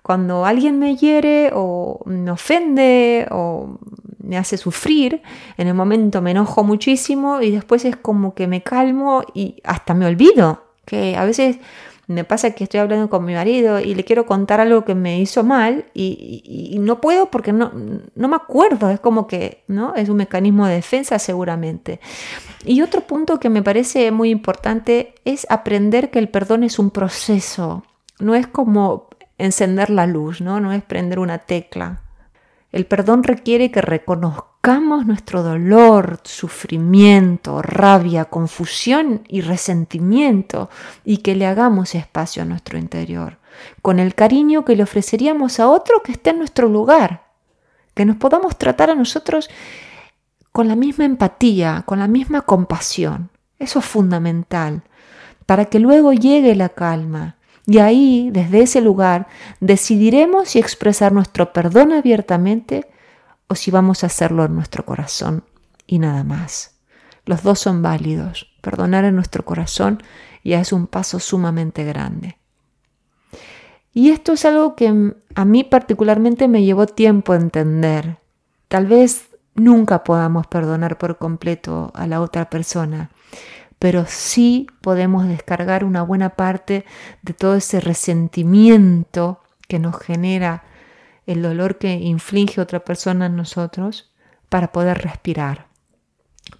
Cuando 0.06 0.46
alguien 0.46 0.78
me 0.78 0.96
hiere 0.96 1.50
o 1.56 2.00
me 2.06 2.30
ofende 2.30 3.28
o 3.32 3.80
me 4.20 4.38
hace 4.38 4.56
sufrir, 4.56 5.24
en 5.58 5.68
el 5.68 5.74
momento 5.74 6.22
me 6.22 6.30
enojo 6.30 6.64
muchísimo 6.64 7.42
y 7.42 7.50
después 7.50 7.86
es 7.86 7.96
como 7.96 8.36
que 8.36 8.46
me 8.46 8.62
calmo 8.62 9.24
y 9.34 9.56
hasta 9.64 9.96
me 9.96 10.06
olvido. 10.06 10.62
Que 10.86 11.18
a 11.18 11.26
veces 11.26 11.58
me 12.06 12.24
pasa 12.24 12.52
que 12.52 12.66
estoy 12.66 12.82
hablando 12.82 13.10
con 13.10 13.26
mi 13.26 13.34
marido 13.34 13.80
y 13.80 13.96
le 13.96 14.04
quiero 14.04 14.28
contar 14.28 14.60
algo 14.60 14.86
que 14.86 14.94
me 14.94 15.20
hizo 15.20 15.44
mal 15.44 15.86
y, 15.96 16.78
no 16.82 17.02
puedo 17.02 17.32
porque 17.32 17.52
no, 17.52 17.72
no, 18.14 18.28
me 18.28 18.36
acuerdo, 18.36 18.92
es 18.92 19.00
como 19.00 19.26
que 19.26 19.64
¿no? 19.68 19.96
es 19.96 20.08
un 20.10 20.18
mecanismo 20.18 20.68
de 20.68 20.76
defensa 20.76 21.18
seguramente. 21.18 22.00
Y 22.64 22.84
otro 22.84 23.02
punto 23.02 23.40
que 23.40 23.50
me 23.50 23.64
parece 23.64 24.12
muy 24.12 24.30
importante 24.30 25.16
es 25.26 25.48
aprender 25.50 26.12
que 26.12 26.20
el 26.20 26.30
perdón 26.30 26.64
es 26.64 26.78
un 26.78 26.92
proceso, 26.92 27.84
no 28.20 28.36
es 28.36 28.46
como 28.46 29.10
encender 29.38 29.90
la 29.90 30.08
luz, 30.08 30.42
¿no? 30.42 30.60
no 30.60 30.72
es 30.72 30.84
prender 30.84 31.20
una 31.20 31.40
tecla. 31.40 32.02
El 32.72 32.86
perdón 32.86 33.24
requiere 33.24 33.72
que 33.72 33.82
reconozcamos 33.82 35.06
nuestro 35.06 35.44
dolor, 35.44 36.20
sufrimiento, 36.24 37.62
rabia, 37.62 38.26
confusión 38.26 39.24
y 39.28 39.42
resentimiento 39.42 40.70
y 41.04 41.18
que 41.18 41.36
le 41.36 41.46
hagamos 41.46 41.96
espacio 41.96 42.42
a 42.42 42.46
nuestro 42.46 42.78
interior, 42.78 43.38
con 43.82 44.00
el 44.00 44.14
cariño 44.16 44.66
que 44.66 44.76
le 44.76 44.84
ofreceríamos 44.84 45.60
a 45.60 45.70
otro 45.70 46.02
que 46.04 46.12
esté 46.12 46.32
en 46.32 46.40
nuestro 46.40 46.68
lugar, 46.68 47.28
que 47.94 48.06
nos 48.06 48.18
podamos 48.18 48.58
tratar 48.58 48.90
a 48.90 48.96
nosotros 48.96 49.50
con 50.52 50.68
la 50.68 50.76
misma 50.76 51.06
empatía, 51.06 51.84
con 51.86 52.00
la 52.00 52.08
misma 52.08 52.42
compasión. 52.42 53.30
Eso 53.58 53.80
es 53.80 53.86
fundamental, 53.86 54.84
para 55.46 55.66
que 55.66 55.80
luego 55.80 56.12
llegue 56.12 56.56
la 56.56 56.70
calma 56.70 57.35
y 57.68 57.80
ahí, 57.80 58.30
desde 58.32 58.62
ese 58.62 58.82
lugar, 58.82 59.28
decidiremos 59.60 60.50
si 60.50 60.60
expresar 60.60 61.12
nuestro 61.12 61.52
perdón 61.52 61.94
abiertamente 61.94 62.88
o 63.48 63.56
si 63.56 63.72
vamos 63.72 64.04
a 64.04 64.08
hacerlo 64.08 64.46
en 64.46 64.56
nuestro 64.56 64.86
corazón 64.86 65.44
y 65.88 66.00
nada 66.00 66.24
más. 66.24 66.76
Los 67.26 67.42
dos 67.42 67.60
son 67.60 67.82
válidos. 67.82 68.52
Perdonar 68.62 69.04
en 69.06 69.16
nuestro 69.16 69.46
corazón 69.46 70.04
ya 70.44 70.60
es 70.60 70.72
un 70.72 70.86
paso 70.86 71.20
sumamente 71.20 71.84
grande. 71.84 72.38
Y 73.94 74.12
esto 74.12 74.34
es 74.34 74.46
algo 74.46 74.76
que 74.76 75.14
a 75.36 75.46
mí 75.46 75.64
particularmente 75.64 76.48
me 76.48 76.64
llevó 76.64 76.86
tiempo 76.86 77.34
a 77.34 77.38
entender. 77.38 78.20
Tal 78.68 78.86
vez 78.86 79.30
nunca 79.56 80.04
podamos 80.04 80.48
perdonar 80.48 80.98
por 80.98 81.18
completo 81.18 81.92
a 81.96 82.06
la 82.06 82.22
otra 82.22 82.50
persona, 82.50 83.10
pero 83.80 84.06
sí 84.08 84.68
podemos 84.82 85.28
descargar 85.28 85.84
una 85.84 86.02
buena 86.02 86.30
parte 86.32 86.86
de 87.22 87.34
todo 87.34 87.56
ese 87.56 87.80
resentimiento 87.80 89.42
que 89.68 89.80
nos 89.80 90.00
genera 90.00 90.64
el 91.26 91.42
dolor 91.42 91.78
que 91.78 91.94
inflige 91.94 92.62
otra 92.62 92.84
persona 92.86 93.26
en 93.26 93.36
nosotros 93.36 94.12
para 94.50 94.72
poder 94.72 95.00
respirar, 95.00 95.68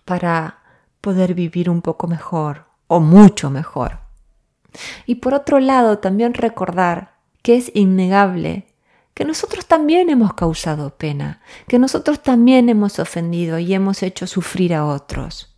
para 0.06 0.60
poder 1.02 1.34
vivir 1.34 1.70
un 1.70 1.82
poco 1.82 2.08
mejor 2.08 2.66
o 2.88 3.00
mucho 3.00 3.50
mejor. 3.50 4.00
Y 5.06 5.16
por 5.16 5.34
otro 5.34 5.60
lado, 5.60 6.00
también 6.00 6.34
recordar 6.34 7.16
que 7.42 7.56
es 7.56 7.72
innegable 7.74 8.68
que 9.14 9.24
nosotros 9.24 9.66
también 9.66 10.10
hemos 10.10 10.34
causado 10.34 10.98
pena, 10.98 11.42
que 11.68 11.80
nosotros 11.80 12.22
también 12.22 12.68
hemos 12.68 13.00
ofendido 13.00 13.60
y 13.60 13.74
hemos 13.74 14.04
hecho 14.04 14.28
sufrir 14.28 14.74
a 14.74 14.86
otros. 14.86 15.55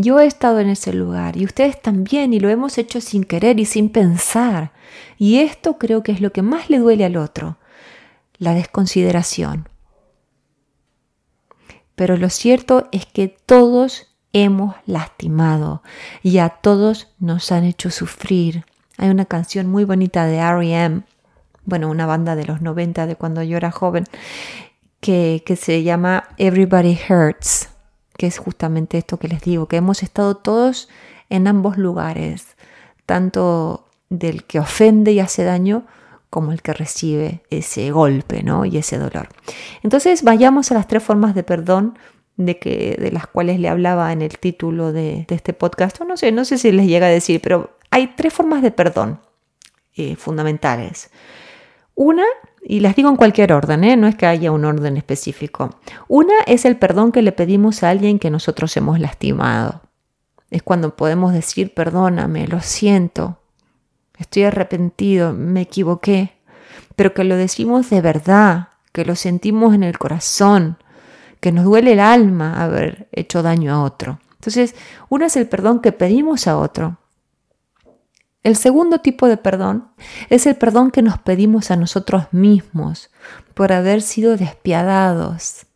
Yo 0.00 0.20
he 0.20 0.26
estado 0.26 0.60
en 0.60 0.68
ese 0.68 0.92
lugar 0.92 1.36
y 1.36 1.44
ustedes 1.44 1.82
también 1.82 2.32
y 2.32 2.38
lo 2.38 2.48
hemos 2.48 2.78
hecho 2.78 3.00
sin 3.00 3.24
querer 3.24 3.58
y 3.58 3.64
sin 3.64 3.88
pensar. 3.88 4.70
Y 5.18 5.40
esto 5.40 5.76
creo 5.76 6.04
que 6.04 6.12
es 6.12 6.20
lo 6.20 6.30
que 6.30 6.40
más 6.40 6.70
le 6.70 6.78
duele 6.78 7.04
al 7.04 7.16
otro, 7.16 7.56
la 8.38 8.54
desconsideración. 8.54 9.68
Pero 11.96 12.16
lo 12.16 12.30
cierto 12.30 12.86
es 12.92 13.06
que 13.06 13.26
todos 13.26 14.06
hemos 14.32 14.76
lastimado 14.86 15.82
y 16.22 16.38
a 16.38 16.50
todos 16.50 17.08
nos 17.18 17.50
han 17.50 17.64
hecho 17.64 17.90
sufrir. 17.90 18.64
Hay 18.98 19.08
una 19.08 19.24
canción 19.24 19.66
muy 19.66 19.82
bonita 19.82 20.26
de 20.26 20.36
R.E.M., 20.36 21.02
bueno, 21.64 21.90
una 21.90 22.06
banda 22.06 22.36
de 22.36 22.44
los 22.44 22.62
90 22.62 23.08
de 23.08 23.16
cuando 23.16 23.42
yo 23.42 23.56
era 23.56 23.72
joven, 23.72 24.04
que, 25.00 25.42
que 25.44 25.56
se 25.56 25.82
llama 25.82 26.28
Everybody 26.36 26.96
Hurts 27.10 27.70
que 28.18 28.26
es 28.26 28.38
justamente 28.38 28.98
esto 28.98 29.16
que 29.16 29.28
les 29.28 29.40
digo, 29.40 29.68
que 29.68 29.76
hemos 29.76 30.02
estado 30.02 30.36
todos 30.36 30.88
en 31.30 31.46
ambos 31.46 31.78
lugares, 31.78 32.56
tanto 33.06 33.86
del 34.10 34.44
que 34.44 34.58
ofende 34.58 35.12
y 35.12 35.20
hace 35.20 35.44
daño 35.44 35.86
como 36.28 36.52
el 36.52 36.60
que 36.60 36.74
recibe 36.74 37.42
ese 37.48 37.90
golpe 37.92 38.42
¿no? 38.42 38.64
y 38.64 38.76
ese 38.76 38.98
dolor. 38.98 39.28
Entonces 39.82 40.24
vayamos 40.24 40.70
a 40.70 40.74
las 40.74 40.88
tres 40.88 41.02
formas 41.02 41.34
de 41.34 41.44
perdón 41.44 41.96
de, 42.36 42.58
que, 42.58 42.96
de 42.98 43.12
las 43.12 43.28
cuales 43.28 43.60
le 43.60 43.68
hablaba 43.68 44.12
en 44.12 44.20
el 44.20 44.36
título 44.38 44.92
de, 44.92 45.24
este 45.28 45.52
podcast. 45.52 46.00
No 46.00 46.16
sé, 46.16 46.32
no 46.32 46.44
sé 46.44 46.58
si 46.58 46.72
les 46.72 46.86
llega 46.86 47.06
a 47.06 47.10
decir, 47.10 47.40
pero 47.40 47.78
hay 47.90 48.14
tres 48.16 48.34
formas 48.34 48.62
de 48.62 48.72
perdón 48.72 49.20
eh, 49.96 50.16
fundamentales. 50.16 51.10
Una 52.00 52.22
y 52.62 52.78
las 52.78 52.94
digo 52.94 53.08
en 53.08 53.16
cualquier 53.16 53.52
orden, 53.52 53.82
¿eh? 53.82 53.96
no 53.96 54.06
es 54.06 54.14
que 54.14 54.26
haya 54.26 54.52
un 54.52 54.64
orden 54.64 54.96
específico. 54.96 55.80
Una 56.06 56.34
es 56.46 56.64
el 56.64 56.76
perdón 56.76 57.10
que 57.10 57.22
le 57.22 57.32
pedimos 57.32 57.82
a 57.82 57.90
alguien 57.90 58.20
que 58.20 58.30
nosotros 58.30 58.76
hemos 58.76 59.00
lastimado. 59.00 59.82
Es 60.48 60.62
cuando 60.62 60.94
podemos 60.94 61.32
decir, 61.32 61.74
perdóname, 61.74 62.46
lo 62.46 62.60
siento, 62.60 63.40
estoy 64.16 64.44
arrepentido, 64.44 65.32
me 65.32 65.62
equivoqué, 65.62 66.34
pero 66.94 67.14
que 67.14 67.24
lo 67.24 67.34
decimos 67.34 67.90
de 67.90 68.00
verdad, 68.00 68.68
que 68.92 69.04
lo 69.04 69.16
sentimos 69.16 69.74
en 69.74 69.82
el 69.82 69.98
corazón, 69.98 70.78
que 71.40 71.50
nos 71.50 71.64
duele 71.64 71.94
el 71.94 72.00
alma 72.00 72.62
haber 72.62 73.08
hecho 73.10 73.42
daño 73.42 73.74
a 73.74 73.82
otro. 73.82 74.20
Entonces, 74.34 74.76
uno 75.08 75.24
es 75.24 75.36
el 75.36 75.48
perdón 75.48 75.80
que 75.80 75.90
pedimos 75.90 76.46
a 76.46 76.58
otro 76.58 76.97
el 78.48 78.56
segundo 78.56 79.00
tipo 79.00 79.28
de 79.28 79.36
perdón 79.36 79.88
es 80.30 80.46
el 80.46 80.56
perdón 80.56 80.90
que 80.90 81.02
nos 81.02 81.18
pedimos 81.18 81.70
a 81.70 81.76
nosotros 81.76 82.24
mismos 82.32 83.10
por 83.52 83.72
haber 83.72 84.00
sido 84.00 84.38
despiadados 84.38 85.66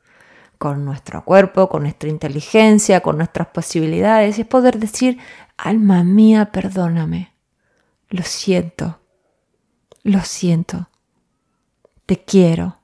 con 0.56 0.86
nuestro 0.86 1.22
cuerpo, 1.22 1.68
con 1.68 1.82
nuestra 1.82 2.08
inteligencia, 2.08 3.00
con 3.00 3.18
nuestras 3.18 3.48
posibilidades. 3.48 4.38
Es 4.38 4.46
poder 4.46 4.78
decir, 4.78 5.18
alma 5.58 6.02
mía, 6.02 6.50
perdóname. 6.50 7.34
Lo 8.08 8.22
siento. 8.22 9.00
Lo 10.02 10.20
siento. 10.20 10.88
Te 12.06 12.24
quiero. 12.24 12.78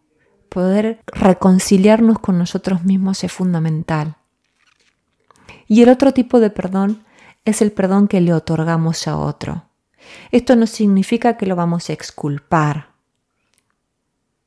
Poder 0.51 1.01
reconciliarnos 1.07 2.19
con 2.19 2.37
nosotros 2.37 2.85
mismos 2.85 3.25
es 3.25 3.33
fundamental. 3.33 4.17
Y 5.67 5.81
el 5.81 5.89
otro 5.89 6.13
tipo 6.13 6.41
de 6.41 6.51
perdón 6.51 7.05
es 7.47 7.63
el 7.63 7.73
perdón 7.73 8.07
que 8.07 8.21
le 8.21 8.35
otorgamos 8.35 9.09
a 9.09 9.17
otro. 9.17 9.68
Esto 10.31 10.57
no 10.57 10.67
significa 10.67 11.37
que 11.37 11.47
lo 11.47 11.57
vamos 11.57 11.91
a 11.91 11.93
exculpar, 11.93 12.93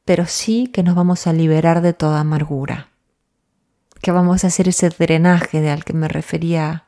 pero 0.06 0.26
sí 0.26 0.68
que 0.68 0.84
nos 0.84 0.96
vamos 0.96 1.28
a 1.28 1.34
liberar 1.34 1.82
de 1.82 1.94
toda 1.94 2.20
amargura, 2.20 2.90
que 4.02 4.12
vamos 4.12 4.44
a 4.44 4.48
hacer 4.48 4.68
ese 4.68 4.90
drenaje 4.90 5.62
de 5.62 5.70
al 5.70 5.84
que 5.84 5.94
me 5.94 6.08
refería, 6.08 6.86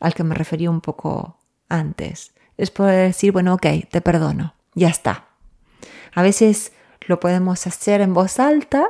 al 0.00 0.14
que 0.14 0.24
me 0.24 0.34
refería 0.34 0.70
un 0.70 0.80
poco 0.80 1.38
antes. 1.68 2.32
Es 2.56 2.70
poder 2.70 3.08
decir, 3.08 3.32
bueno, 3.32 3.54
ok, 3.54 3.66
te 3.90 4.00
perdono, 4.00 4.54
ya 4.74 4.88
está. 4.88 5.26
A 6.14 6.22
veces 6.22 6.72
lo 7.06 7.18
podemos 7.20 7.66
hacer 7.66 8.00
en 8.00 8.14
voz 8.14 8.38
alta 8.38 8.86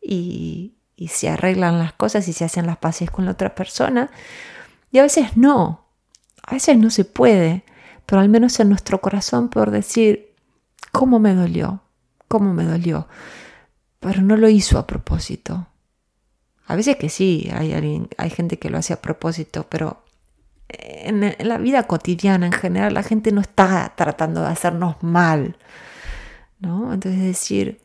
y, 0.00 0.76
y 0.96 1.08
se 1.08 1.28
arreglan 1.28 1.78
las 1.78 1.92
cosas 1.92 2.26
y 2.28 2.32
se 2.32 2.44
hacen 2.44 2.66
las 2.66 2.78
paces 2.78 3.10
con 3.10 3.26
la 3.26 3.32
otra 3.32 3.54
persona. 3.54 4.10
Y 4.90 4.98
a 4.98 5.02
veces 5.02 5.36
no, 5.36 5.86
a 6.42 6.54
veces 6.54 6.78
no 6.78 6.88
se 6.88 7.04
puede 7.04 7.64
pero 8.08 8.22
al 8.22 8.30
menos 8.30 8.58
en 8.58 8.70
nuestro 8.70 9.02
corazón 9.02 9.50
por 9.50 9.70
decir, 9.70 10.34
¿cómo 10.92 11.18
me 11.18 11.34
dolió? 11.34 11.82
¿Cómo 12.26 12.54
me 12.54 12.64
dolió? 12.64 13.06
Pero 14.00 14.22
no 14.22 14.38
lo 14.38 14.48
hizo 14.48 14.78
a 14.78 14.86
propósito. 14.86 15.66
A 16.64 16.74
veces 16.74 16.96
que 16.96 17.10
sí, 17.10 17.50
hay, 17.52 17.74
alguien, 17.74 18.08
hay 18.16 18.30
gente 18.30 18.58
que 18.58 18.70
lo 18.70 18.78
hace 18.78 18.94
a 18.94 19.02
propósito, 19.02 19.66
pero 19.68 20.04
en, 20.70 21.36
la 21.38 21.58
vida 21.58 21.82
cotidiana 21.82 22.46
en 22.46 22.52
general 22.52 22.94
la 22.94 23.02
gente 23.02 23.30
no 23.30 23.42
está 23.42 23.92
tratando 23.94 24.40
de 24.40 24.48
hacernos 24.48 24.96
mal. 25.02 25.58
¿no? 26.60 26.94
Entonces 26.94 27.20
decir, 27.20 27.82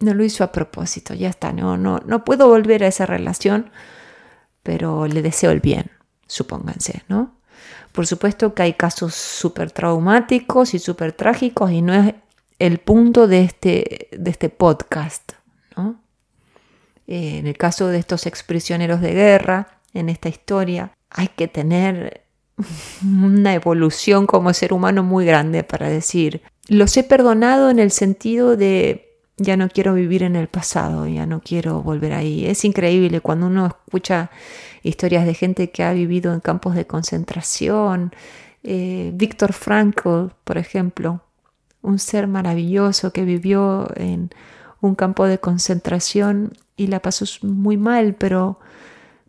no 0.00 0.12
lo 0.12 0.22
hizo 0.22 0.44
a 0.44 0.52
propósito, 0.52 1.14
ya 1.14 1.30
está, 1.30 1.50
no, 1.54 1.78
no, 1.78 2.00
no 2.04 2.26
puedo 2.26 2.46
volver 2.46 2.84
a 2.84 2.88
esa 2.88 3.06
relación, 3.06 3.70
pero 4.62 5.06
le 5.06 5.22
deseo 5.22 5.50
el 5.50 5.60
bien, 5.60 5.90
supónganse, 6.26 7.04
¿no? 7.08 7.39
Por 7.92 8.06
supuesto 8.06 8.54
que 8.54 8.62
hay 8.62 8.74
casos 8.74 9.14
súper 9.14 9.70
traumáticos 9.70 10.74
y 10.74 10.78
súper 10.78 11.12
trágicos 11.12 11.70
y 11.70 11.82
no 11.82 11.94
es 11.94 12.14
el 12.58 12.78
punto 12.78 13.26
de 13.26 13.42
este, 13.42 14.08
de 14.12 14.30
este 14.30 14.48
podcast, 14.48 15.32
¿no? 15.76 16.00
Eh, 17.06 17.38
en 17.38 17.46
el 17.46 17.56
caso 17.56 17.88
de 17.88 17.98
estos 17.98 18.26
exprisioneros 18.26 19.00
de 19.00 19.12
guerra, 19.12 19.80
en 19.94 20.08
esta 20.08 20.28
historia, 20.28 20.92
hay 21.10 21.28
que 21.28 21.48
tener 21.48 22.24
una 23.02 23.54
evolución 23.54 24.26
como 24.26 24.52
ser 24.52 24.72
humano 24.72 25.02
muy 25.02 25.24
grande 25.24 25.64
para 25.64 25.88
decir, 25.88 26.42
los 26.68 26.96
he 26.96 27.02
perdonado 27.02 27.70
en 27.70 27.78
el 27.78 27.90
sentido 27.90 28.56
de 28.56 29.09
ya 29.40 29.56
no 29.56 29.68
quiero 29.68 29.94
vivir 29.94 30.22
en 30.22 30.36
el 30.36 30.48
pasado, 30.48 31.06
ya 31.06 31.26
no 31.26 31.40
quiero 31.40 31.82
volver 31.82 32.12
ahí. 32.12 32.46
Es 32.46 32.64
increíble 32.64 33.20
cuando 33.22 33.46
uno 33.46 33.66
escucha 33.66 34.30
historias 34.82 35.24
de 35.24 35.34
gente 35.34 35.70
que 35.70 35.82
ha 35.82 35.92
vivido 35.92 36.32
en 36.34 36.40
campos 36.40 36.74
de 36.74 36.86
concentración. 36.86 38.12
Eh, 38.62 39.12
Víctor 39.14 39.54
Frankl, 39.54 40.26
por 40.44 40.58
ejemplo, 40.58 41.22
un 41.80 41.98
ser 41.98 42.26
maravilloso 42.26 43.12
que 43.12 43.24
vivió 43.24 43.88
en 43.96 44.30
un 44.82 44.94
campo 44.94 45.24
de 45.24 45.38
concentración 45.38 46.52
y 46.76 46.88
la 46.88 47.00
pasó 47.00 47.24
muy 47.42 47.78
mal, 47.78 48.14
pero 48.14 48.60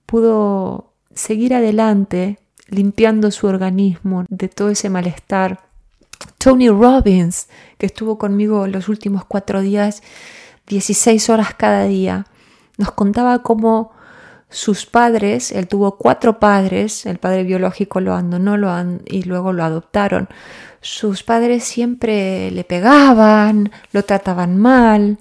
pudo 0.05 0.91
seguir 1.13 1.53
adelante 1.53 2.39
limpiando 2.67 3.31
su 3.31 3.47
organismo 3.47 4.25
de 4.27 4.49
todo 4.49 4.69
ese 4.69 4.89
malestar. 4.89 5.70
Tony 6.37 6.69
Robbins, 6.69 7.47
que 7.77 7.85
estuvo 7.85 8.17
conmigo 8.17 8.67
los 8.67 8.89
últimos 8.89 9.25
cuatro 9.25 9.61
días, 9.61 10.01
16 10.67 11.29
horas 11.29 11.53
cada 11.55 11.85
día, 11.85 12.25
nos 12.77 12.91
contaba 12.91 13.43
cómo 13.43 13.91
sus 14.49 14.85
padres, 14.85 15.51
él 15.51 15.67
tuvo 15.67 15.97
cuatro 15.97 16.39
padres, 16.39 17.05
el 17.05 17.17
padre 17.17 17.43
biológico 17.43 18.01
lo 18.01 18.11
abandonó 18.11 18.55
y 19.05 19.23
luego 19.23 19.53
lo 19.53 19.63
adoptaron. 19.63 20.27
Sus 20.81 21.23
padres 21.23 21.63
siempre 21.63 22.51
le 22.51 22.63
pegaban, 22.65 23.71
lo 23.93 24.03
trataban 24.03 24.57
mal, 24.57 25.19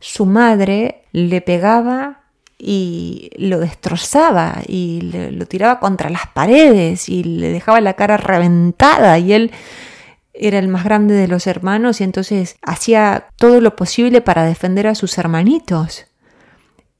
su 0.00 0.26
madre 0.26 1.04
le 1.12 1.40
pegaba 1.42 2.22
y 2.58 3.30
lo 3.36 3.60
destrozaba 3.60 4.62
y 4.66 5.00
lo 5.30 5.46
tiraba 5.46 5.78
contra 5.78 6.10
las 6.10 6.26
paredes 6.28 7.08
y 7.08 7.22
le 7.22 7.50
dejaba 7.50 7.80
la 7.80 7.94
cara 7.94 8.16
reventada 8.16 9.18
y 9.18 9.32
él 9.32 9.52
era 10.34 10.58
el 10.58 10.68
más 10.68 10.84
grande 10.84 11.14
de 11.14 11.28
los 11.28 11.46
hermanos 11.46 12.00
y 12.00 12.04
entonces 12.04 12.56
hacía 12.62 13.28
todo 13.36 13.60
lo 13.60 13.76
posible 13.76 14.20
para 14.20 14.44
defender 14.44 14.86
a 14.86 14.94
sus 14.94 15.16
hermanitos. 15.18 16.06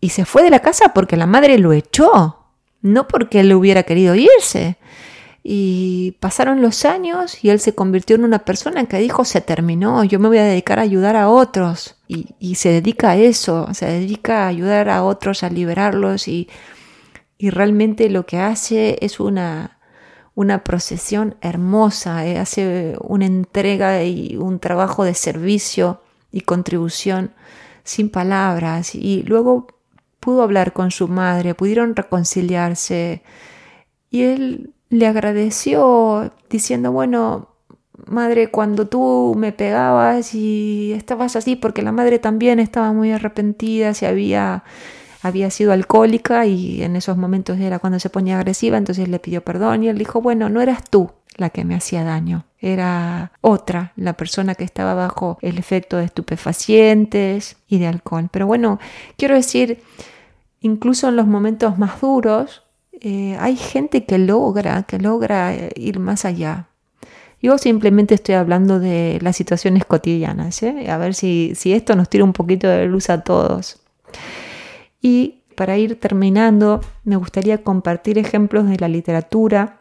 Y 0.01 0.11
se 0.11 0.25
fue 0.25 0.43
de 0.43 0.51
la 0.51 0.61
casa 0.61 0.93
porque 0.93 1.17
la 1.17 1.27
madre 1.27 1.59
lo 1.59 1.73
echó, 1.73 2.47
no 2.83 3.09
porque 3.09 3.41
él 3.41 3.53
hubiera 3.55 3.85
querido 3.85 4.15
irse. 4.15 4.77
Y 5.45 6.17
pasaron 6.21 6.63
los 6.63 6.85
años 6.85 7.43
y 7.43 7.51
él 7.51 7.59
se 7.59 7.75
convirtió 7.75 8.15
en 8.17 8.25
una 8.25 8.41
persona 8.41 8.85
que 8.85 8.99
dijo, 8.99 9.25
se 9.25 9.41
terminó, 9.41 10.05
yo 10.05 10.21
me 10.21 10.29
voy 10.29 10.39
a 10.39 10.45
dedicar 10.45 10.79
a 10.79 10.83
ayudar 10.83 11.17
a 11.17 11.29
otros. 11.29 11.97
Y, 12.07 12.57
se 12.57 12.69
dedica 12.69 13.13
a 13.13 13.17
eso, 13.17 13.73
se 13.73 13.87
dedica 13.87 14.45
a 14.45 14.49
ayudar 14.49 14.91
a 14.91 15.03
otros, 15.03 15.43
a 15.43 15.49
liberarlos 15.49 16.29
y, 16.29 16.49
y 17.39 17.51
realmente 17.51 18.11
lo 18.11 18.27
que 18.27 18.39
hace 18.39 18.99
es 19.01 19.19
una, 19.19 19.79
una 20.35 20.65
procesión 20.65 21.37
hermosa, 21.41 22.27
eh, 22.27 22.39
hace 22.39 22.97
una 23.01 23.27
entrega 23.27 24.03
y 24.05 24.37
un 24.37 24.59
trabajo 24.59 25.05
de 25.05 25.15
servicio 25.15 26.01
y 26.31 26.43
contribución 26.43 27.33
sin 27.85 28.09
palabras. 28.09 28.95
Y 28.95 29.23
luego 29.25 29.67
pudo 30.21 30.43
hablar 30.43 30.73
con 30.73 30.91
su 30.91 31.09
madre, 31.09 31.55
pudieron 31.55 31.95
reconciliarse. 31.97 33.23
Y 34.11 34.23
él 34.23 34.73
le 34.89 35.07
agradeció 35.07 36.33
diciendo, 36.49 36.93
bueno, 36.93 37.49
madre, 38.07 38.51
cuando 38.51 38.87
tú 38.89 39.35
me 39.37 39.53
pegabas 39.53 40.35
y 40.35 40.93
estabas 40.93 41.37
así, 41.37 41.57
porque 41.57 41.83
la 41.83 41.93
madre 41.93 42.19
también 42.19 42.61
estaba 42.61 42.93
muy 42.93 43.13
arrepentida, 43.13 43.95
se 43.95 44.07
había, 44.07 44.65
había 45.23 45.51
sido 45.51 45.73
alcohólica 45.73 46.47
y 46.47 46.83
en 46.83 46.97
esos 46.97 47.17
momentos 47.17 47.59
era 47.59 47.79
cuando 47.79 48.01
se 48.01 48.11
ponía 48.11 48.39
agresiva, 48.39 48.77
entonces 48.77 49.09
le 49.09 49.21
pidió 49.21 49.43
perdón 49.43 49.85
y 49.85 49.89
él 49.89 49.97
dijo, 49.97 50.21
bueno, 50.21 50.49
no 50.49 50.61
eras 50.61 50.83
tú 50.91 51.11
la 51.37 51.51
que 51.51 51.65
me 51.65 51.75
hacía 51.75 52.05
daño, 52.05 52.45
era 52.59 53.33
otra, 53.41 53.93
la 53.97 54.15
persona 54.15 54.55
que 54.55 54.65
estaba 54.65 54.95
bajo 54.95 55.39
el 55.41 55.59
efecto 55.59 55.97
de 55.97 56.05
estupefacientes 56.05 57.57
y 57.69 57.79
de 57.79 57.87
alcohol. 57.87 58.29
Pero 58.31 58.47
bueno, 58.47 58.79
quiero 59.17 59.35
decir, 59.35 59.81
incluso 60.61 61.09
en 61.09 61.17
los 61.17 61.27
momentos 61.27 61.79
más 61.79 62.01
duros, 62.01 62.65
eh, 63.01 63.37
hay 63.41 63.57
gente 63.57 64.05
que 64.05 64.19
logra, 64.19 64.83
que 64.83 64.99
logra 64.99 65.55
eh, 65.55 65.71
ir 65.77 65.99
más 65.99 66.25
allá. 66.25 66.67
Yo 67.41 67.59
simplemente 67.59 68.15
estoy 68.15 68.35
hablando 68.37 68.79
de 68.79 69.19
las 69.23 69.37
situaciones 69.37 69.85
cotidianas, 69.85 70.63
¿eh? 70.63 70.91
a 70.91 70.99
ver 70.99 71.15
si, 71.15 71.55
si 71.57 71.73
esto 71.73 71.97
nos 71.97 72.09
tira 72.09 72.25
un 72.25 72.33
poquito 72.33 72.69
de 72.69 72.87
luz 72.87 73.11
a 73.11 73.23
todos. 73.23 73.81
Y 75.03 75.43
para 75.57 75.77
ir 75.77 76.01
terminando, 76.01 76.81
me 77.05 77.17
gustaría 77.17 77.63
compartir 77.63 78.17
ejemplos 78.19 78.67
de 78.69 78.79
la 78.79 78.89
literatura 78.89 79.81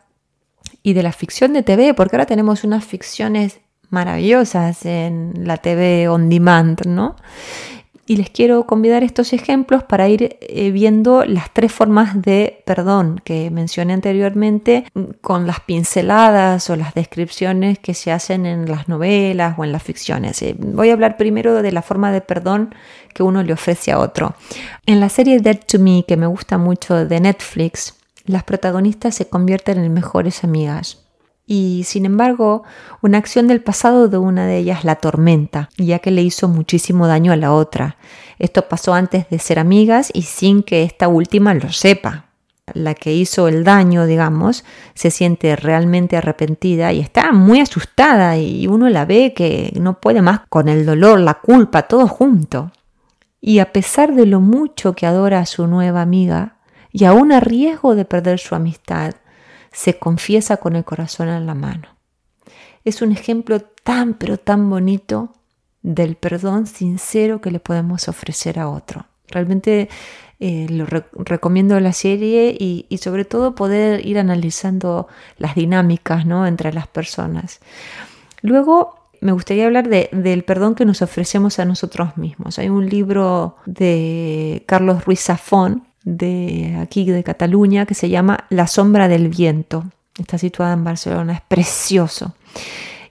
y 0.83 0.93
de 0.93 1.03
la 1.03 1.13
ficción 1.13 1.53
de 1.53 1.63
TV, 1.63 1.93
porque 1.93 2.15
ahora 2.15 2.25
tenemos 2.25 2.63
unas 2.63 2.83
ficciones 2.83 3.61
maravillosas 3.89 4.85
en 4.85 5.33
la 5.45 5.57
TV 5.57 6.09
on 6.09 6.29
demand, 6.29 6.85
¿no? 6.87 7.15
Y 8.05 8.17
les 8.17 8.29
quiero 8.29 8.65
convidar 8.65 9.03
estos 9.03 9.33
ejemplos 9.33 9.83
para 9.83 10.09
ir 10.09 10.37
eh, 10.41 10.71
viendo 10.71 11.23
las 11.25 11.53
tres 11.53 11.71
formas 11.71 12.21
de 12.21 12.61
perdón 12.65 13.21
que 13.23 13.49
mencioné 13.51 13.93
anteriormente 13.93 14.85
con 15.21 15.47
las 15.47 15.59
pinceladas 15.61 16.69
o 16.69 16.75
las 16.75 16.93
descripciones 16.93 17.79
que 17.79 17.93
se 17.93 18.11
hacen 18.11 18.45
en 18.45 18.69
las 18.69 18.87
novelas 18.87 19.55
o 19.57 19.63
en 19.63 19.71
las 19.71 19.83
ficciones. 19.83 20.41
Eh, 20.41 20.55
voy 20.57 20.89
a 20.89 20.93
hablar 20.93 21.17
primero 21.17 21.61
de 21.61 21.71
la 21.71 21.81
forma 21.81 22.11
de 22.11 22.21
perdón 22.21 22.73
que 23.13 23.23
uno 23.23 23.43
le 23.43 23.53
ofrece 23.53 23.91
a 23.91 23.99
otro. 23.99 24.35
En 24.85 24.99
la 24.99 25.09
serie 25.09 25.39
Dead 25.39 25.59
to 25.67 25.79
Me, 25.79 26.03
que 26.07 26.17
me 26.17 26.27
gusta 26.27 26.57
mucho 26.57 27.05
de 27.05 27.19
Netflix, 27.19 27.95
las 28.25 28.43
protagonistas 28.43 29.15
se 29.15 29.29
convierten 29.29 29.83
en 29.83 29.93
mejores 29.93 30.43
amigas 30.43 31.01
y 31.51 31.83
sin 31.83 32.05
embargo 32.05 32.63
una 33.01 33.17
acción 33.17 33.49
del 33.49 33.59
pasado 33.59 34.07
de 34.07 34.17
una 34.17 34.45
de 34.45 34.59
ellas 34.59 34.85
la 34.85 34.95
tormenta, 34.95 35.67
ya 35.77 35.99
que 35.99 36.09
le 36.09 36.21
hizo 36.21 36.47
muchísimo 36.47 37.07
daño 37.07 37.33
a 37.33 37.35
la 37.35 37.51
otra. 37.51 37.97
Esto 38.39 38.69
pasó 38.69 38.93
antes 38.93 39.29
de 39.29 39.37
ser 39.37 39.59
amigas 39.59 40.11
y 40.13 40.21
sin 40.21 40.63
que 40.63 40.83
esta 40.83 41.09
última 41.09 41.53
lo 41.53 41.69
sepa. 41.73 42.27
La 42.73 42.93
que 42.93 43.13
hizo 43.13 43.49
el 43.49 43.65
daño, 43.65 44.05
digamos, 44.05 44.63
se 44.93 45.11
siente 45.11 45.57
realmente 45.57 46.15
arrepentida 46.15 46.93
y 46.93 47.01
está 47.01 47.33
muy 47.33 47.59
asustada 47.59 48.37
y 48.37 48.67
uno 48.67 48.87
la 48.87 49.03
ve 49.03 49.33
que 49.33 49.73
no 49.77 49.99
puede 49.99 50.21
más 50.21 50.43
con 50.47 50.69
el 50.69 50.85
dolor, 50.85 51.19
la 51.19 51.33
culpa, 51.33 51.81
todo 51.81 52.07
junto. 52.07 52.71
Y 53.41 53.59
a 53.59 53.73
pesar 53.73 54.15
de 54.15 54.25
lo 54.25 54.39
mucho 54.39 54.93
que 54.93 55.05
adora 55.05 55.39
a 55.39 55.45
su 55.45 55.67
nueva 55.67 56.01
amiga, 56.01 56.59
y 56.93 57.05
aún 57.05 57.31
a 57.31 57.39
riesgo 57.39 57.95
de 57.95 58.05
perder 58.05 58.39
su 58.39 58.53
amistad, 58.53 59.13
se 59.71 59.97
confiesa 59.97 60.57
con 60.57 60.75
el 60.75 60.83
corazón 60.83 61.29
en 61.29 61.45
la 61.45 61.55
mano. 61.55 61.87
Es 62.83 63.01
un 63.01 63.11
ejemplo 63.11 63.61
tan 63.61 64.15
pero 64.15 64.37
tan 64.37 64.69
bonito 64.69 65.33
del 65.81 66.15
perdón 66.15 66.67
sincero 66.67 67.41
que 67.41 67.51
le 67.51 67.59
podemos 67.59 68.07
ofrecer 68.07 68.59
a 68.59 68.69
otro. 68.69 69.05
Realmente 69.27 69.89
eh, 70.39 70.67
lo 70.69 70.85
recomiendo 71.13 71.79
la 71.79 71.93
serie 71.93 72.55
y, 72.59 72.85
sobre 72.97 73.25
todo 73.25 73.55
poder 73.55 74.05
ir 74.05 74.19
analizando 74.19 75.07
las 75.37 75.55
dinámicas 75.55 76.25
¿no? 76.25 76.45
entre 76.45 76.73
las 76.73 76.87
personas. 76.87 77.59
Luego 78.41 79.01
me 79.21 79.31
gustaría 79.33 79.67
hablar 79.67 79.87
del 79.87 80.43
perdón 80.43 80.73
que 80.73 80.83
nos 80.83 81.03
ofrecemos 81.03 81.59
a 81.59 81.65
nosotros 81.65 82.17
mismos. 82.17 82.57
Hay 82.57 82.69
un 82.69 82.89
libro 82.89 83.55
de 83.67 84.63
Carlos 84.65 85.05
Ruiz 85.05 85.21
Zafón 85.21 85.87
de 86.03 86.77
aquí 86.81 87.05
de 87.05 87.23
Cataluña 87.23 87.85
que 87.85 87.93
se 87.93 88.09
llama 88.09 88.45
La 88.49 88.67
sombra 88.67 89.07
del 89.07 89.29
viento. 89.29 89.85
Está 90.17 90.37
situada 90.37 90.73
en 90.73 90.83
Barcelona, 90.83 91.33
es 91.33 91.41
precioso. 91.41 92.33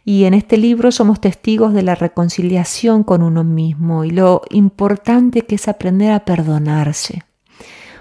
Y 0.05 0.25
en 0.25 0.35
este 0.35 0.57
libro 0.57 0.93
somos 0.93 1.21
testigos 1.21 1.75
de 1.75 1.83
la 1.83 1.95
reconciliación 1.95 3.05
con 3.05 3.23
uno 3.23 3.45
mismo 3.45 4.05
y 4.05 4.11
lo 4.11 4.43
importante 4.51 5.43
que 5.43 5.57
es 5.57 5.69
aprender 5.69 6.13
a 6.13 6.25
perdonarse. 6.25 7.23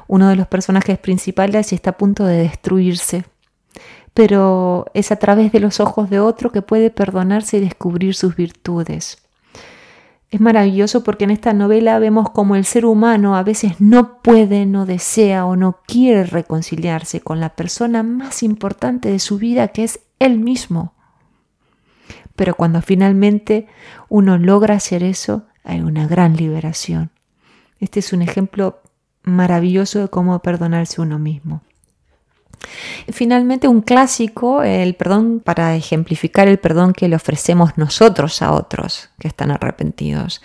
Uno 0.08 0.30
de 0.30 0.36
los 0.36 0.48
personajes 0.48 0.98
principales 0.98 1.72
está 1.72 1.92
a 1.92 1.98
punto 1.98 2.26
de 2.26 2.38
destruirse, 2.38 3.26
pero 4.14 4.86
es 4.94 5.12
a 5.12 5.18
través 5.18 5.52
de 5.52 5.60
los 5.60 5.80
ojos 5.80 6.10
de 6.10 6.20
otro 6.20 6.52
que 6.52 6.62
puede 6.62 6.90
perdonarse 6.90 7.58
y 7.58 7.62
descubrir 7.62 8.16
sus 8.16 8.36
virtudes. 8.36 9.29
Es 10.32 10.40
maravilloso 10.40 11.04
porque 11.04 11.24
en 11.24 11.32
esta 11.32 11.54
novela 11.54 11.98
vemos 11.98 12.30
como 12.30 12.56
el 12.56 12.64
ser 12.64 12.86
humano 12.86 13.36
a 13.36 13.44
veces 13.44 13.82
no 13.82 14.22
puede, 14.22 14.68
no 14.68 14.86
desea 14.86 15.46
o 15.46 15.56
no 15.56 15.80
quiere 15.88 16.24
reconciliarse 16.24 17.22
con 17.22 17.40
la 17.40 17.50
persona 17.50 18.04
más 18.04 18.44
importante 18.44 19.10
de 19.10 19.18
su 19.18 19.40
vida 19.40 19.70
que 19.70 19.84
es 19.84 20.02
él 20.20 20.40
mismo. 20.40 20.94
Pero 22.36 22.56
cuando 22.56 22.82
finalmente 22.82 23.68
uno 24.08 24.38
logra 24.38 24.76
hacer 24.76 25.04
eso, 25.04 25.48
hay 25.64 25.82
una 25.82 26.08
gran 26.08 26.36
liberación. 26.36 27.10
Este 27.80 28.00
es 28.00 28.14
un 28.14 28.22
ejemplo 28.22 28.82
maravilloso 29.24 30.00
de 30.00 30.08
cómo 30.10 30.40
perdonarse 30.40 31.02
uno 31.02 31.18
mismo. 31.18 31.64
Finalmente, 33.10 33.68
un 33.68 33.82
clásico, 33.82 34.64
el 34.64 34.96
perdón 34.96 35.40
para 35.40 35.76
ejemplificar 35.76 36.48
el 36.48 36.60
perdón 36.60 36.94
que 36.94 37.08
le 37.08 37.16
ofrecemos 37.16 37.78
nosotros 37.78 38.42
a 38.42 38.52
otros 38.52 39.10
que 39.20 39.28
están 39.28 39.52
arrepentidos. 39.52 40.42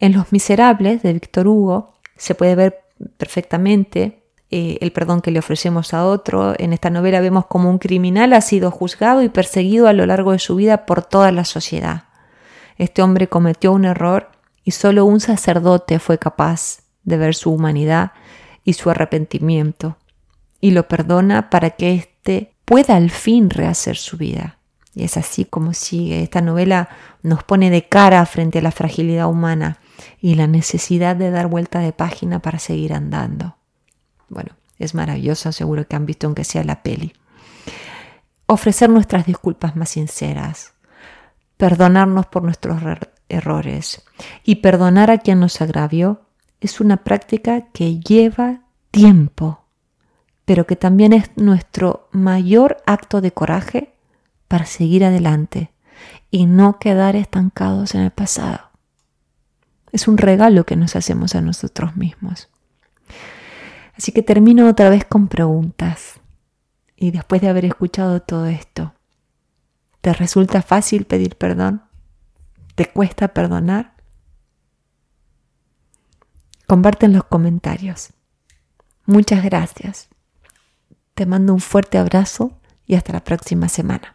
En 0.00 0.12
Los 0.12 0.32
Miserables 0.32 1.02
de 1.02 1.12
Víctor 1.12 1.48
Hugo 1.48 1.94
se 2.16 2.34
puede 2.34 2.54
ver 2.54 2.80
perfectamente 3.16 4.22
eh, 4.50 4.78
el 4.80 4.92
perdón 4.92 5.20
que 5.20 5.30
le 5.30 5.38
ofrecemos 5.38 5.94
a 5.94 6.06
otro. 6.06 6.54
En 6.58 6.72
esta 6.72 6.90
novela 6.90 7.20
vemos 7.20 7.46
como 7.46 7.70
un 7.70 7.78
criminal 7.78 8.32
ha 8.32 8.40
sido 8.40 8.70
juzgado 8.70 9.22
y 9.22 9.28
perseguido 9.28 9.88
a 9.88 9.92
lo 9.92 10.06
largo 10.06 10.32
de 10.32 10.38
su 10.38 10.56
vida 10.56 10.86
por 10.86 11.02
toda 11.02 11.32
la 11.32 11.44
sociedad. 11.44 12.04
Este 12.76 13.02
hombre 13.02 13.28
cometió 13.28 13.72
un 13.72 13.84
error 13.84 14.30
y 14.64 14.72
solo 14.72 15.04
un 15.04 15.20
sacerdote 15.20 15.98
fue 15.98 16.18
capaz 16.18 16.80
de 17.04 17.16
ver 17.16 17.34
su 17.34 17.52
humanidad 17.52 18.12
y 18.64 18.74
su 18.74 18.90
arrepentimiento 18.90 19.96
y 20.64 20.70
lo 20.70 20.88
perdona 20.88 21.50
para 21.50 21.68
que 21.72 21.92
éste 21.92 22.54
pueda 22.64 22.96
al 22.96 23.10
fin 23.10 23.50
rehacer 23.50 23.98
su 23.98 24.16
vida. 24.16 24.56
Y 24.94 25.04
es 25.04 25.18
así 25.18 25.44
como 25.44 25.74
sigue. 25.74 26.22
Esta 26.22 26.40
novela 26.40 26.88
nos 27.22 27.44
pone 27.44 27.68
de 27.68 27.86
cara 27.86 28.24
frente 28.24 28.60
a 28.60 28.62
la 28.62 28.70
fragilidad 28.70 29.28
humana 29.28 29.76
y 30.22 30.36
la 30.36 30.46
necesidad 30.46 31.16
de 31.16 31.30
dar 31.30 31.48
vuelta 31.48 31.80
de 31.80 31.92
página 31.92 32.38
para 32.38 32.58
seguir 32.58 32.94
andando. 32.94 33.58
Bueno, 34.30 34.52
es 34.78 34.94
maravilloso, 34.94 35.52
seguro 35.52 35.86
que 35.86 35.96
han 35.96 36.06
visto 36.06 36.28
aunque 36.28 36.44
sea 36.44 36.64
la 36.64 36.82
peli. 36.82 37.12
Ofrecer 38.46 38.88
nuestras 38.88 39.26
disculpas 39.26 39.76
más 39.76 39.90
sinceras, 39.90 40.72
perdonarnos 41.58 42.24
por 42.24 42.42
nuestros 42.42 42.80
errores 43.28 44.02
y 44.44 44.54
perdonar 44.56 45.10
a 45.10 45.18
quien 45.18 45.40
nos 45.40 45.60
agravió 45.60 46.22
es 46.62 46.80
una 46.80 47.04
práctica 47.04 47.66
que 47.74 48.00
lleva 48.00 48.62
tiempo, 48.90 49.63
pero 50.44 50.66
que 50.66 50.76
también 50.76 51.12
es 51.12 51.30
nuestro 51.36 52.08
mayor 52.12 52.78
acto 52.86 53.20
de 53.20 53.32
coraje 53.32 53.94
para 54.48 54.66
seguir 54.66 55.04
adelante 55.04 55.72
y 56.30 56.46
no 56.46 56.78
quedar 56.78 57.16
estancados 57.16 57.94
en 57.94 58.02
el 58.02 58.10
pasado. 58.10 58.70
Es 59.92 60.08
un 60.08 60.18
regalo 60.18 60.64
que 60.64 60.76
nos 60.76 60.96
hacemos 60.96 61.34
a 61.34 61.40
nosotros 61.40 61.96
mismos. 61.96 62.48
Así 63.96 64.12
que 64.12 64.22
termino 64.22 64.68
otra 64.68 64.90
vez 64.90 65.04
con 65.04 65.28
preguntas. 65.28 66.20
Y 66.96 67.10
después 67.10 67.40
de 67.40 67.48
haber 67.48 67.64
escuchado 67.64 68.20
todo 68.20 68.46
esto, 68.46 68.94
¿te 70.00 70.12
resulta 70.12 70.62
fácil 70.62 71.04
pedir 71.04 71.36
perdón? 71.36 71.82
¿Te 72.74 72.86
cuesta 72.86 73.28
perdonar? 73.28 73.94
Comparte 76.66 77.06
en 77.06 77.12
los 77.12 77.24
comentarios. 77.24 78.10
Muchas 79.06 79.44
gracias. 79.44 80.08
Te 81.14 81.26
mando 81.26 81.54
un 81.54 81.60
fuerte 81.60 81.96
abrazo 81.96 82.58
y 82.86 82.96
hasta 82.96 83.12
la 83.12 83.22
próxima 83.22 83.68
semana. 83.68 84.13